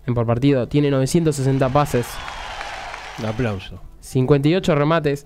[0.06, 0.68] en por partido.
[0.68, 2.08] Tiene 960 pases,
[3.20, 3.80] Un aplauso.
[4.00, 5.26] 58 remates.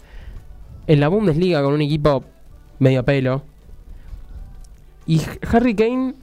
[0.87, 2.23] En la Bundesliga con un equipo
[2.79, 3.43] medio pelo.
[5.07, 6.15] Y Harry Kane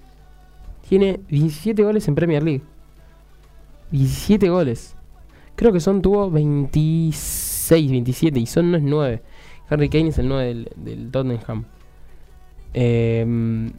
[0.89, 2.63] tiene 17 goles en Premier League.
[3.91, 4.95] 17 goles.
[5.57, 9.23] Creo que son tuvo 26, 27 y son no es 9.
[9.69, 11.65] Harry Kane es el 9 del, del Tottenham.
[12.75, 13.73] Em,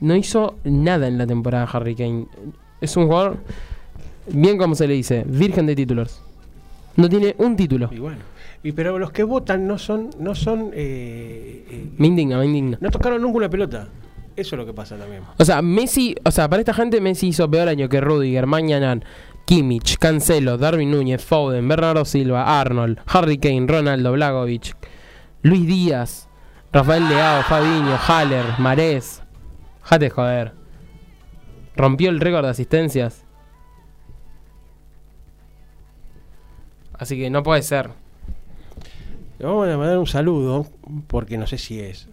[0.00, 2.26] no hizo nada en la temporada Harry Kane.
[2.80, 3.38] Es un jugador,
[4.28, 6.22] bien como se le dice, virgen de títulos.
[6.96, 7.88] No tiene un título.
[7.92, 8.18] Y bueno.
[8.62, 12.78] Y pero los que votan no son, no son, eh, eh, Me indigna, me indigna.
[12.80, 13.88] no tocaron nunca una pelota.
[14.36, 15.22] Eso es lo que pasa también.
[15.38, 19.04] O sea, Messi, o sea, para esta gente Messi hizo peor año que Rudiger, Mañanan,
[19.44, 24.76] Kimmich, Cancelo, Darwin Núñez, Foden, Bernardo Silva, Arnold, Harry Kane, Ronaldo, Blagovic,
[25.42, 26.28] Luis Díaz,
[26.72, 29.22] Rafael Leao, Fabiño, Haller, Marés.
[29.82, 30.52] Jate joder.
[31.76, 33.24] Rompió el récord de asistencias.
[36.92, 37.90] Así que no puede ser.
[39.38, 40.66] Le vamos a mandar un saludo,
[41.06, 42.08] porque no sé si es.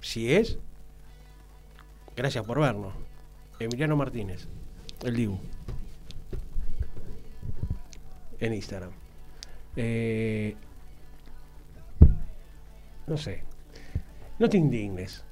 [0.00, 0.58] Si es,
[2.16, 2.92] gracias por vernos.
[3.60, 4.48] Emiliano Martínez,
[5.04, 5.38] el Dibu.
[8.40, 8.90] En Instagram.
[9.76, 10.56] Eh,
[13.06, 13.44] no sé.
[14.40, 15.24] No te indignes.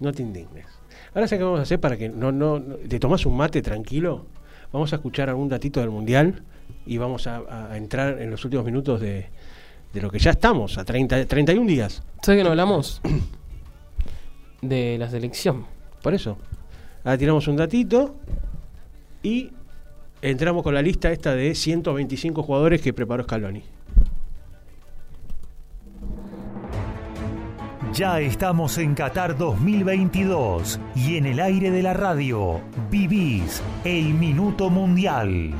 [0.00, 0.77] No te indignes.
[1.14, 4.26] Ahora sé qué vamos a hacer para que no, no, te tomas un mate tranquilo.
[4.72, 6.42] Vamos a escuchar algún datito del mundial
[6.86, 9.28] y vamos a, a entrar en los últimos minutos de,
[9.92, 12.02] de lo que ya estamos, a 30, 31 días.
[12.22, 13.00] ¿Sabes que no hablamos?
[14.62, 15.66] De la selección.
[16.02, 16.36] Por eso.
[17.04, 18.16] Ahora tiramos un datito
[19.22, 19.52] y
[20.20, 23.62] entramos con la lista esta de 125 jugadores que preparó Scaloni.
[27.98, 34.70] Ya estamos en Qatar 2022 y en el aire de la radio vivís el Minuto
[34.70, 35.52] Mundial.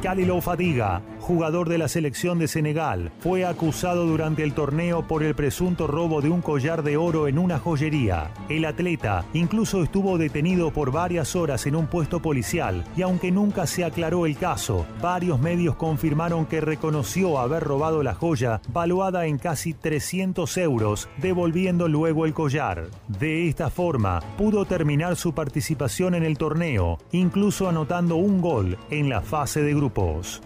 [0.00, 5.34] Khalilou Fadiga, jugador de la selección de Senegal, fue acusado durante el torneo por el
[5.34, 8.30] presunto robo de un collar de oro en una joyería.
[8.48, 13.66] El atleta incluso estuvo detenido por varias horas en un puesto policial y aunque nunca
[13.66, 19.36] se aclaró el caso, varios medios confirmaron que reconoció haber robado la joya valuada en
[19.36, 22.86] casi 300 euros, devolviendo luego el collar.
[23.06, 29.10] De esta forma, pudo terminar su participación en el torneo, incluso anotando un gol en
[29.10, 30.40] la fase de grupos.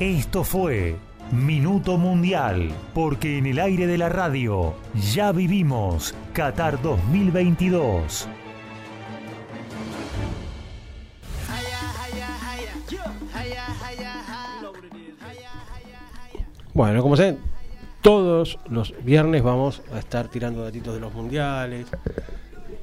[0.00, 0.94] Esto fue
[1.32, 4.76] Minuto Mundial, porque en el aire de la radio
[5.12, 8.28] ya vivimos Qatar 2022.
[16.72, 17.40] Bueno, como saben,
[18.00, 21.88] todos los viernes vamos a estar tirando datitos de los mundiales.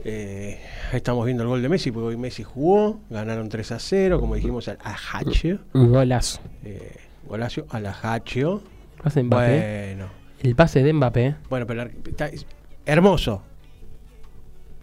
[0.04, 0.60] Eh,
[0.92, 4.36] estamos viendo el gol de Messi, porque hoy Messi jugó, ganaron 3 a 0, como
[4.36, 5.60] dijimos, al Ajaccio.
[5.74, 6.42] Golazo.
[6.66, 8.62] Eh, golacio al Ajaccio.
[9.04, 9.86] Pase de Mbappé.
[9.96, 10.10] Bueno,
[10.42, 11.36] El pase de Mbappé.
[11.50, 12.46] bueno, pero está- es
[12.86, 13.42] hermoso.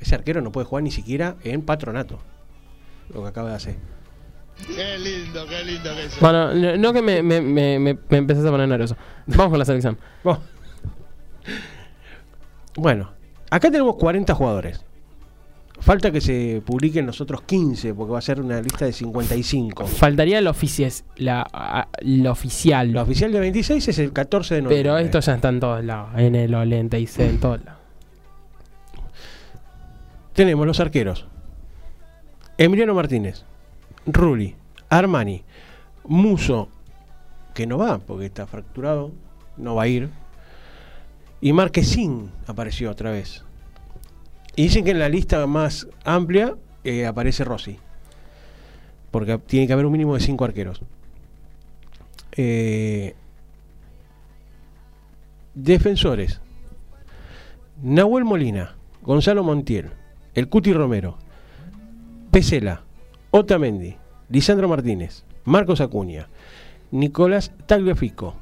[0.00, 2.18] Ese arquero no puede jugar ni siquiera en patronato.
[3.14, 3.76] Lo que acaba de hacer.
[4.66, 6.20] Qué lindo, qué lindo que es.
[6.20, 8.96] Bueno, no, no que me, me, me, me, empezás a poner nervioso.
[9.26, 9.98] Vamos con la selección.
[10.24, 10.40] Bueno.
[12.74, 13.12] Bueno,
[13.50, 14.84] acá tenemos 40 jugadores.
[15.82, 19.84] Falta que se publiquen los otros 15, porque va a ser una lista de 55.
[19.88, 20.54] Faltaría la,
[21.16, 22.92] la, la oficial.
[22.92, 24.82] La oficial de 26 es el 14 de noviembre.
[24.84, 26.10] pero esto ya está en todos lados.
[26.16, 27.80] En el Olente y en todos lados.
[30.34, 31.26] Tenemos los arqueros.
[32.58, 33.44] Emiliano Martínez,
[34.06, 34.54] Rulli,
[34.88, 35.42] Armani,
[36.04, 36.68] Muso,
[37.54, 39.10] que no va porque está fracturado,
[39.56, 40.10] no va a ir.
[41.40, 43.42] Y Marquesín apareció otra vez.
[44.56, 47.78] Y dicen que en la lista más amplia eh, aparece Rossi.
[49.10, 50.82] Porque tiene que haber un mínimo de cinco arqueros.
[52.32, 53.14] Eh,
[55.54, 56.40] defensores.
[57.82, 59.90] Nahuel Molina, Gonzalo Montiel,
[60.34, 61.18] El Cuti Romero,
[62.30, 62.82] Pesela,
[63.30, 63.96] Otamendi,
[64.28, 66.28] Lisandro Martínez, Marcos Acuña,
[66.92, 68.36] Nicolás Tagliafico,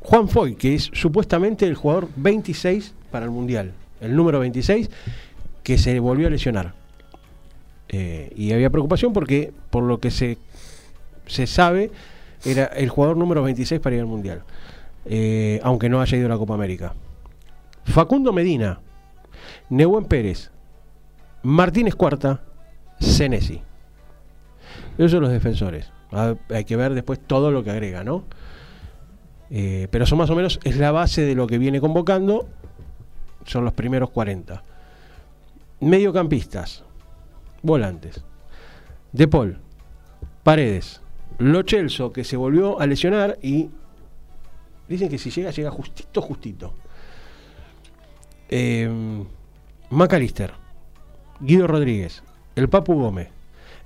[0.00, 3.72] Juan Foy, que es supuestamente el jugador 26 para el Mundial,
[4.04, 4.90] el número 26,
[5.62, 6.74] que se volvió a lesionar.
[7.88, 10.38] Eh, y había preocupación porque, por lo que se,
[11.26, 11.90] se sabe,
[12.44, 14.42] era el jugador número 26 para ir al Mundial,
[15.06, 16.94] eh, aunque no haya ido a la Copa América.
[17.84, 18.80] Facundo Medina,
[19.68, 20.50] Nehuen Pérez,
[21.42, 22.42] Martínez Cuarta,
[22.98, 23.60] Senesi.
[24.96, 25.90] Esos son los defensores.
[26.12, 28.24] Ah, Hay que ver después todo lo que agrega, ¿no?
[29.50, 32.48] Eh, pero son más o menos, es la base de lo que viene convocando.
[33.44, 34.62] Son los primeros 40.
[35.80, 36.82] Mediocampistas,
[37.62, 38.24] volantes.
[39.12, 39.58] De Paul,
[40.42, 41.00] Paredes,
[41.38, 43.70] Lo Celso, que se volvió a lesionar y
[44.88, 46.74] dicen que si llega, llega justito, justito.
[48.48, 49.24] Eh,
[49.90, 50.52] Macalister,
[51.40, 52.22] Guido Rodríguez,
[52.56, 53.28] el Papu Gómez,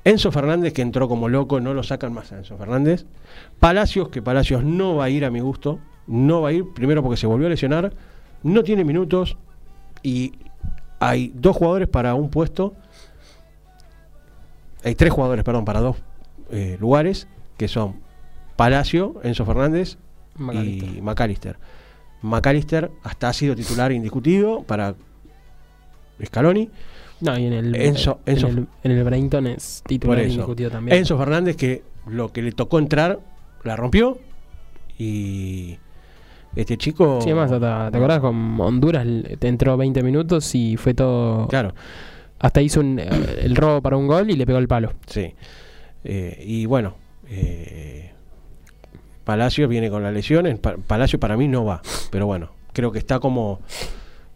[0.05, 3.05] Enzo Fernández, que entró como loco, no lo sacan más a Enzo Fernández.
[3.59, 7.03] Palacios, que Palacios no va a ir a mi gusto, no va a ir, primero
[7.03, 7.93] porque se volvió a lesionar,
[8.43, 9.37] no tiene minutos
[10.03, 10.33] y
[11.01, 12.75] hay dos jugadores para un puesto,
[14.85, 15.97] hay tres jugadores, perdón, para dos
[16.51, 17.27] eh, lugares,
[17.57, 17.97] que son
[18.57, 19.97] Palacio, Enzo Fernández
[20.37, 20.89] Macalister.
[20.97, 21.59] y McAllister.
[22.23, 24.95] McAllister hasta ha sido titular indiscutido para
[26.25, 26.71] Scaloni.
[27.21, 30.97] No, y en el, Enzo- en Enzo- el, en el Brainton es titular indiscutido también.
[30.97, 33.19] Enzo Fernández que lo que le tocó entrar
[33.65, 34.19] la rompió
[34.97, 35.79] y
[36.61, 38.21] este chico Sí, además, ¿te, te acordás?
[38.21, 39.07] Con Honduras
[39.39, 41.47] te entró 20 minutos y fue todo.
[41.49, 41.75] claro
[42.41, 43.09] Hasta hizo un, eh,
[43.43, 44.93] el robo para un gol y le pegó el palo.
[45.07, 45.33] sí
[46.05, 46.95] Eh, y bueno
[47.29, 48.13] eh,
[49.25, 50.59] Palacio viene con las lesiones.
[50.59, 51.83] Pa- Palacio para mí no va.
[52.11, 53.61] Pero bueno, creo que está como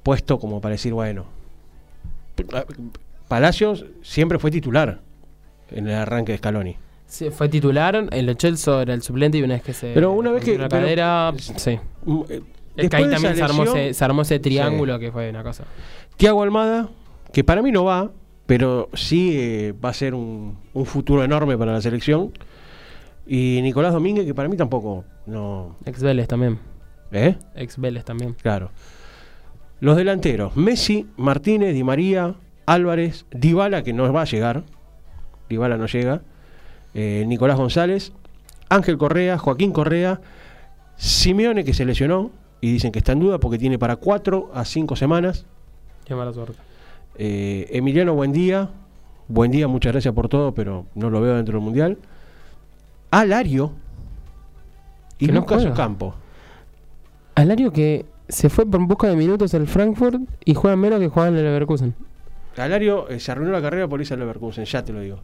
[0.03, 1.25] puesto como para decir, bueno.
[3.29, 5.01] Palacios siempre fue titular
[5.71, 6.77] en el arranque de Scaloni.
[7.13, 9.93] Sí, fue titular, el Chelsea era el suplente y una vez que se.
[9.93, 11.33] Pero una vez que- La pero- cadera.
[11.37, 11.73] sí.
[12.31, 12.41] Eh,
[12.75, 15.65] Es que ahí también se armó, ese, se armó ese triángulo que fue una cosa.
[16.17, 16.89] Tiago Almada,
[17.31, 18.11] que para mí no va,
[18.47, 22.33] pero sí eh, va a ser un, un futuro enorme para la selección.
[23.27, 25.77] Y Nicolás Domínguez, que para mí tampoco, no.
[25.85, 26.59] Ex Vélez también.
[27.13, 27.37] ¿Eh?
[27.55, 28.35] Ex Vélez también.
[28.41, 28.71] Claro.
[29.81, 34.65] Los delanteros, Messi, Martínez, Di María, Álvarez, Dybala, que no va a llegar.
[35.51, 36.23] Dybala no llega.
[36.95, 38.13] Eh, Nicolás González,
[38.69, 40.21] Ángel Correa, Joaquín Correa,
[40.97, 42.31] Simeone, que se lesionó
[42.61, 45.47] y dicen que está en duda porque tiene para cuatro a cinco semanas.
[46.05, 46.59] Qué mala suerte.
[47.17, 48.71] Eh, Emiliano Buendía,
[49.29, 51.99] buen día, muchas gracias por todo, pero no lo veo dentro del mundial.
[53.11, 53.73] Alario
[55.19, 55.73] y Que no Lucas juega.
[55.73, 56.15] Ocampo.
[57.35, 61.29] Alario que se fue por busca de minutos al Frankfurt y juega menos que juega
[61.29, 61.95] en el Leverkusen.
[62.57, 65.19] Alario eh, se arruinó la carrera por irse al Leverkusen, ya te lo digo.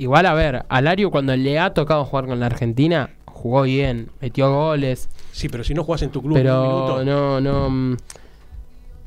[0.00, 4.50] Igual, a ver, Alario cuando le ha tocado jugar con la Argentina, jugó bien, metió
[4.50, 7.96] goles, Sí, pero si no jugás en tu club pero no, no, mm,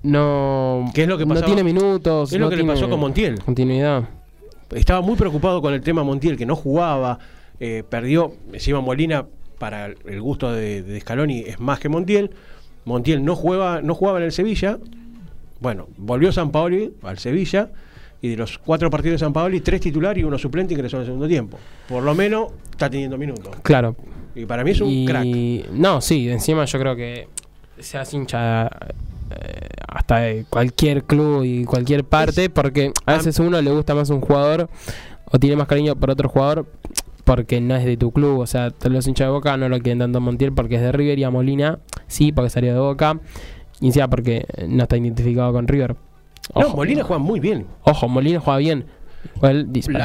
[0.03, 1.47] no, ¿Qué es lo que no pasaba?
[1.47, 3.39] tiene minutos, es lo no que le pasó con Montiel.
[3.43, 4.03] Continuidad.
[4.71, 7.19] Estaba muy preocupado con el tema Montiel, que no jugaba,
[7.59, 9.25] eh, perdió, encima Molina,
[9.59, 12.31] para el- el gusto de, de Scaloni, es más que Montiel.
[12.85, 14.77] Montiel no jugaba, no jugaba en el Sevilla.
[15.59, 17.69] Bueno, volvió San Paoli al Sevilla.
[18.23, 21.01] Y de los cuatro partidos de San Paoli, tres titulares y uno suplente ingresó en
[21.01, 21.57] el segundo tiempo.
[21.89, 23.53] Por lo menos está teniendo minutos.
[23.63, 23.97] Claro.
[24.33, 25.25] Y para mí es un y, crack.
[25.73, 27.27] No, sí, encima yo creo que
[27.77, 28.67] se hace hincha
[29.29, 33.93] eh, hasta de cualquier club y cualquier parte, porque a veces a uno le gusta
[33.93, 34.69] más un jugador
[35.25, 36.65] o tiene más cariño por otro jugador
[37.25, 38.39] porque no es de tu club.
[38.39, 40.93] O sea, te los hinchas de Boca no lo quieren tanto Montiel porque es de
[40.93, 43.19] River y a Molina sí, porque salió de Boca.
[43.81, 45.97] Y encima porque no está identificado con River.
[46.55, 47.65] No, Molina juega muy bien.
[47.83, 48.85] Ojo, Molina juega bien.
[49.39, 49.53] Para,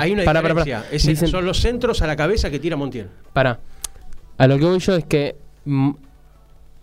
[0.01, 0.79] Hay una para, diferencia.
[0.83, 0.91] para.
[0.91, 3.09] Dicen- son los centros a la cabeza que tira Montiel.
[3.33, 3.61] para.
[4.37, 5.35] A lo que voy yo es que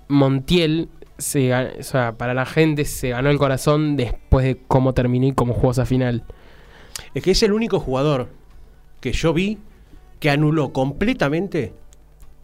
[0.08, 5.28] Montiel, se, o sea, para la gente se ganó el corazón después de cómo terminó
[5.28, 6.24] y cómo jugó esa final.
[7.14, 8.30] Es que es el único jugador
[9.00, 9.58] que yo vi
[10.20, 11.74] que anuló completamente,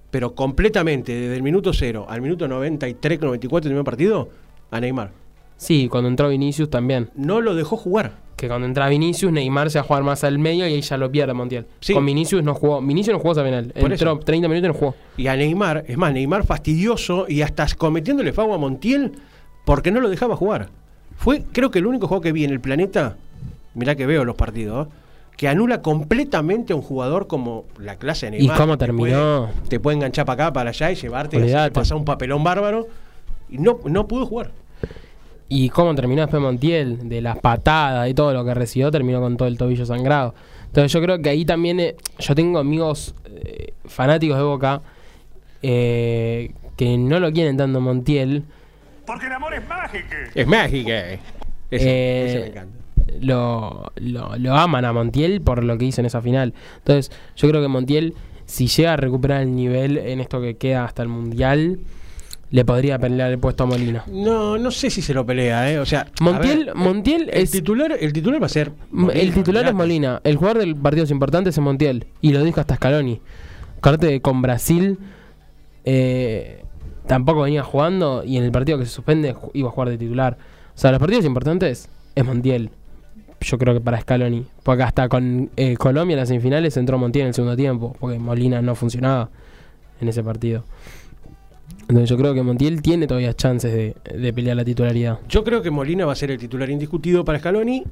[0.10, 4.30] pero completamente, desde el minuto 0 al minuto 93, 94 del primer partido,
[4.72, 5.12] a Neymar.
[5.62, 7.12] Sí, cuando entró Vinicius también.
[7.16, 8.14] No lo dejó jugar.
[8.36, 10.98] Que cuando entra Vinicius, Neymar se va a jugar más al medio y ahí ya
[10.98, 11.68] lo pierde Montiel.
[11.82, 11.94] Sí.
[11.94, 12.82] Con Vinicius no jugó.
[12.82, 13.72] Vinicius no jugó esa final.
[13.80, 14.20] Por Entró eso.
[14.22, 14.96] 30 minutos y no jugó.
[15.18, 19.12] Y a Neymar, es más, Neymar fastidioso y hasta cometiéndole fago a Montiel
[19.64, 20.70] porque no lo dejaba jugar.
[21.18, 23.18] Fue, creo que el único juego que vi en el planeta,
[23.76, 24.92] mirá que veo los partidos, ¿eh?
[25.38, 28.58] que anula completamente a un jugador como la clase de ¿Y Neymar.
[28.58, 29.50] cómo que te terminó?
[29.54, 32.88] puede- te puede enganchar para acá, para allá y llevarte y pasar un papelón bárbaro.
[33.52, 34.52] Y no, no pudo jugar.
[35.54, 39.36] Y cómo terminó después Montiel, de las patadas y todo lo que recibió, terminó con
[39.36, 40.34] todo el tobillo sangrado.
[40.68, 44.82] Entonces yo creo que ahí también, eh, yo tengo amigos eh, fanáticos de Boca
[45.62, 48.44] eh, que no lo quieren tanto Montiel,
[49.06, 50.08] Porque el amor es mágico.
[50.36, 50.48] Es.
[51.70, 52.78] Ese, Eh, ese me encanta.
[53.20, 56.54] lo, lo, lo aman a Montiel por lo que hizo en esa final.
[56.78, 58.14] Entonces yo creo que Montiel,
[58.46, 61.80] si llega a recuperar el nivel en esto que queda hasta el Mundial,
[62.52, 64.04] le podría pelear el puesto a Molina.
[64.08, 65.80] No, no sé si se lo pelea, ¿eh?
[65.80, 68.74] O sea, Montiel, ver, Montiel el, es titular, el titular va a ser.
[68.92, 69.74] Molina, el titular es.
[69.74, 70.22] Molina.
[70.26, 72.08] El jugador del partidos importantes es Montiel.
[72.20, 73.22] Y lo dijo hasta Scaloni.
[74.22, 75.00] Con Brasil
[75.86, 76.64] eh,
[77.08, 78.24] tampoco venía jugando.
[78.26, 80.38] Y en el partido que se suspende iba a jugar de titular.
[80.76, 82.70] O sea, los partidos importantes es Montiel.
[83.40, 84.46] Yo creo que para Scaloni.
[84.64, 87.96] Porque hasta con eh, Colombia en las semifinales entró Montiel en el segundo tiempo.
[87.98, 89.30] Porque Molina no funcionaba
[90.02, 90.66] en ese partido.
[91.92, 95.20] Entonces yo creo que Montiel tiene todavía chances de, de pelear la titularidad.
[95.28, 97.84] Yo creo que Molina va a ser el titular indiscutido para Scaloni,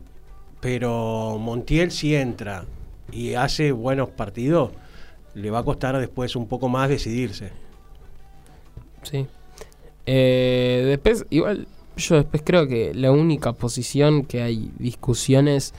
[0.62, 2.64] pero Montiel si entra
[3.12, 4.72] y hace buenos partidos,
[5.36, 7.50] le va a costar después un poco más decidirse.
[9.04, 9.28] Sí.
[10.06, 15.74] Eh, después, igual, yo después creo que la única posición que hay discusiones,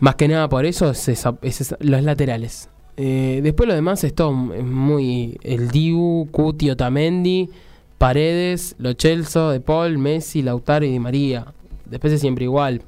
[0.00, 2.68] más que nada por eso, es, esa- es esa- los laterales.
[2.96, 5.38] Eh, después lo demás es todo muy...
[5.42, 7.50] El Dibu, Cuti, Otamendi,
[7.98, 11.46] Paredes, Lo Celso, De Paul, Messi, Lautaro y Di María.
[11.84, 12.82] Después es siempre igual.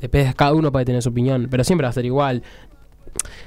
[0.00, 2.42] Después cada uno puede tener su opinión, pero siempre va a ser igual.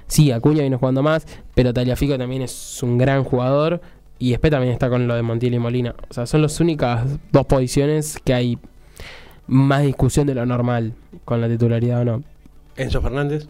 [0.07, 3.81] Sí, Acuña viene jugando más, pero Taliafico también es un gran jugador.
[4.21, 5.95] Y después también está con lo de Montiel y Molina.
[6.09, 8.57] O sea, son las únicas dos posiciones que hay
[9.47, 10.93] más discusión de lo normal
[11.23, 12.23] con la titularidad o no.
[12.75, 13.47] Enzo Fernández,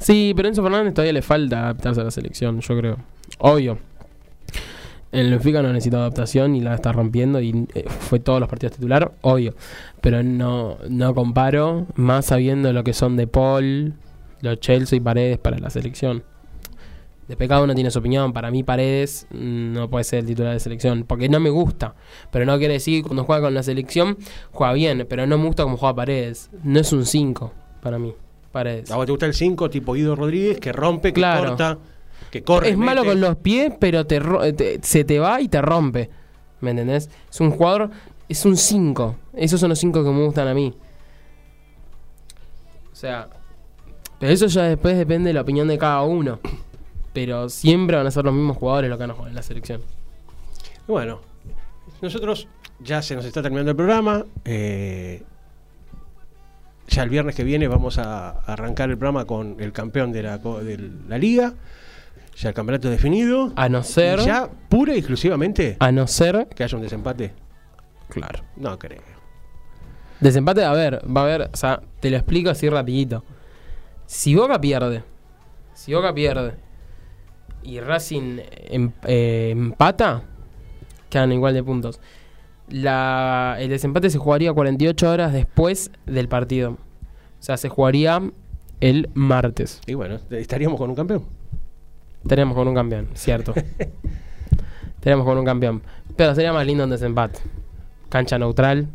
[0.00, 2.96] Sí, pero Enzo Fernández todavía le falta adaptarse a la selección, yo creo.
[3.38, 3.78] Obvio.
[5.12, 8.76] El Benfica no necesita adaptación y la está rompiendo y eh, fue todos los partidos
[8.76, 9.54] titular, obvio.
[10.00, 13.94] Pero no, no comparo, más sabiendo lo que son de Paul,
[14.40, 16.22] los Chelsea y Paredes para la selección.
[17.28, 18.32] Después cada uno tiene su opinión.
[18.32, 21.04] Para mí Paredes no puede ser el titular de selección.
[21.06, 21.94] Porque no me gusta.
[22.32, 24.18] Pero no quiere decir cuando juega con la selección
[24.50, 25.06] juega bien.
[25.08, 26.50] Pero no me gusta como juega Paredes.
[26.64, 28.14] No es un 5 para mí.
[28.52, 28.90] Paredes.
[28.90, 31.48] ¿A vos te gusta el 5 tipo Guido Rodríguez que rompe, que Claro.
[31.50, 31.78] corta,
[32.30, 32.70] que corre?
[32.70, 36.10] es malo con los pies, pero te, ro- te- se te va y te rompe.
[36.60, 37.08] ¿Me entendés?
[37.30, 37.90] Es un jugador,
[38.28, 39.16] es un 5.
[39.34, 40.74] Esos son los 5 que me gustan a mí.
[42.92, 43.28] O sea,
[44.18, 46.38] pero eso ya después depende de la opinión de cada uno.
[47.12, 49.42] Pero siempre van a ser los mismos jugadores los que van a jugar en la
[49.42, 49.80] selección.
[50.86, 51.20] Bueno,
[52.02, 52.46] nosotros
[52.80, 54.24] ya se nos está terminando el programa.
[54.44, 55.22] eh,
[56.90, 60.38] ya el viernes que viene vamos a arrancar el programa con el campeón de la,
[60.40, 61.54] co- de la liga.
[62.36, 63.52] Ya el campeonato definido.
[63.56, 67.32] A no ser, ya pura y exclusivamente a no ser, que haya un desempate.
[68.08, 68.42] claro.
[68.56, 69.02] No creo.
[70.20, 73.24] Desempate, a ver, va a haber, o sea, te lo explico así rapidito.
[74.06, 75.02] Si Boca pierde,
[75.74, 76.54] si Boca pierde
[77.62, 78.38] y Racing
[78.68, 80.22] em- eh, empata,
[81.08, 82.00] quedan igual de puntos.
[82.70, 86.72] La, el desempate se jugaría 48 horas después del partido.
[86.72, 88.20] O sea, se jugaría
[88.80, 89.80] el martes.
[89.86, 91.24] Y bueno, estaríamos con un campeón.
[92.22, 93.54] Estaríamos con un campeón, cierto.
[94.96, 95.82] Estaríamos con un campeón.
[96.16, 97.40] Pero sería más lindo un desempate.
[98.10, 98.88] Cancha neutral,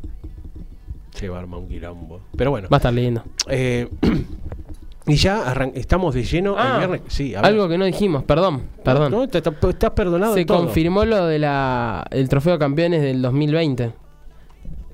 [1.12, 2.22] Se va a armar un quilombo.
[2.38, 2.68] Pero bueno.
[2.72, 3.24] va a estar lindo.
[3.50, 3.90] eh,
[5.08, 7.02] y ya estamos de lleno Ah, el viernes.
[7.14, 7.52] Sí, a ver.
[7.52, 9.12] Algo que no dijimos, perdón, perdón.
[9.12, 10.34] No, te- te- estás perdonado.
[10.34, 10.58] Se todo.
[10.58, 13.92] confirmó lo de la el trofeo de campeones del 2020.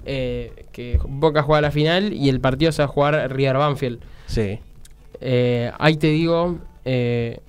[0.05, 3.99] Eh, que Boca juega la final y el partido se va a jugar River Banfield.
[4.25, 4.59] Sí.
[5.19, 7.39] Eh, ahí te digo eh,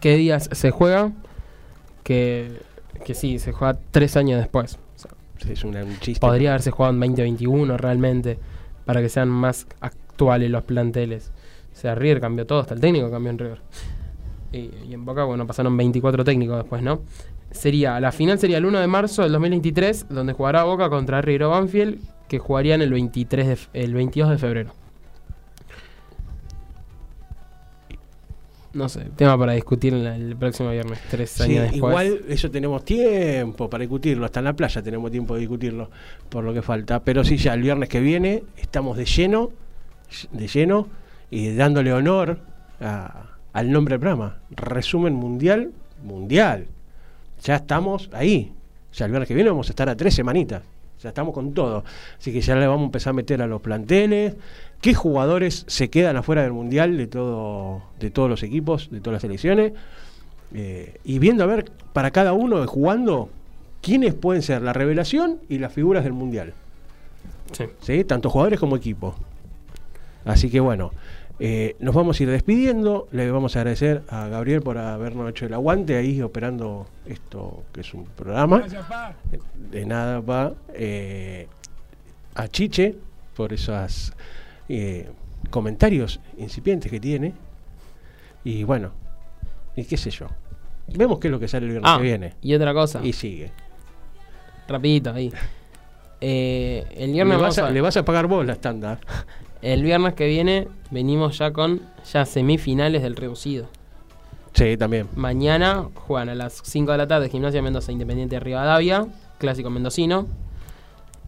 [0.00, 1.12] qué días se juega.
[2.02, 2.60] Que,
[3.04, 4.78] que sí, se juega tres años después.
[4.96, 6.20] O sea, Sí, Es una- un chiste.
[6.20, 8.38] podría haberse jugado en 2021 realmente.
[8.84, 11.32] Para que sean más actuales los planteles.
[11.80, 13.58] O sea, River cambió todo, hasta el técnico cambió en River.
[14.52, 17.00] Y, y en Boca, bueno, pasaron 24 técnicos después, ¿no?
[17.52, 21.48] Sería, la final sería el 1 de marzo del 2023, donde jugará Boca contra River
[21.48, 24.72] Banfield, que jugarían el 23 de, el 22 de febrero.
[28.72, 31.76] No sé, tema para discutir en la- el próximo viernes, tres Sí, años después.
[31.78, 35.90] igual eso tenemos tiempo para discutirlo, hasta en la playa tenemos tiempo de discutirlo
[36.28, 39.50] por lo que falta, pero sí ya el viernes que viene estamos de lleno,
[40.30, 40.86] de lleno
[41.30, 42.38] y dándole honor
[42.80, 45.70] a- al nombre del programa, resumen mundial,
[46.04, 46.66] mundial.
[47.42, 48.52] Ya estamos ahí.
[48.92, 50.62] Ya el viernes que viene vamos a estar a tres semanitas.
[51.02, 51.84] Ya estamos con todo.
[52.18, 54.34] Así que ya le vamos a empezar a meter a los planteles.
[54.80, 59.14] ¿Qué jugadores se quedan afuera del mundial de todo, de todos los equipos, de todas
[59.14, 59.72] las selecciones?
[60.54, 63.30] Eh, y viendo a ver para cada uno jugando
[63.82, 66.52] quiénes pueden ser la revelación y las figuras del mundial.
[67.52, 67.64] Sí.
[67.80, 68.04] ¿sí?
[68.04, 69.14] Tanto jugadores como equipo.
[70.24, 70.90] Así que bueno,
[71.40, 73.08] eh, nos vamos a ir despidiendo.
[73.12, 77.80] Le vamos a agradecer a Gabriel por habernos hecho el aguante ahí operando esto que
[77.80, 78.62] es un programa.
[79.70, 80.52] De nada, pa.
[80.74, 81.48] Eh,
[82.34, 82.94] a Chiche
[83.34, 84.12] por esos
[84.68, 85.08] eh,
[85.50, 87.32] comentarios incipientes que tiene.
[88.44, 88.92] Y bueno,
[89.76, 90.26] y qué sé yo.
[90.88, 92.34] Vemos qué es lo que sale el viernes Ah, que viene.
[92.42, 93.50] y otra cosa, Y sigue.
[94.68, 95.32] rapidito ahí.
[96.20, 98.98] Eh, el Le viernes vas, vamos a, a- le vas a pagar vos la estándar.
[99.62, 103.68] El viernes que viene venimos ya con ya semifinales del reducido.
[104.52, 105.08] Sí, también.
[105.14, 109.06] Mañana juegan a las 5 de la tarde Gimnasia Mendoza Independiente de Rivadavia,
[109.38, 110.26] clásico mendocino.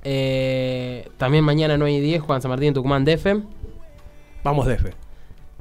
[0.04, 3.26] Eh, también mañana 9 y 10 juegan San Martín Tucumán DF.
[4.42, 4.94] Vamos, Defe.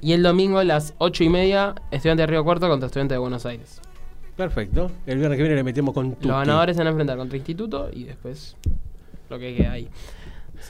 [0.01, 3.19] Y el domingo a las 8 y media Estudiante de Río Cuarto contra Estudiante de
[3.19, 3.79] Buenos Aires.
[4.35, 4.89] Perfecto.
[5.05, 6.27] El viernes que viene le metemos con tu.
[6.27, 8.55] Los ganadores se van a enfrentar contra Instituto y después
[9.29, 9.87] lo que queda ahí.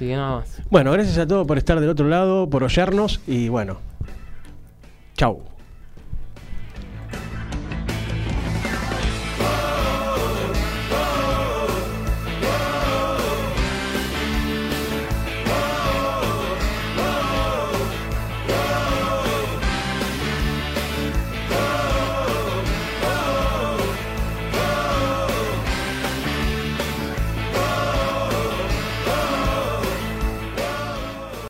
[0.01, 0.59] Así que nada más.
[0.71, 3.77] Bueno, gracias a todos por estar del otro lado, por oyernos y bueno.
[5.13, 5.50] Chau.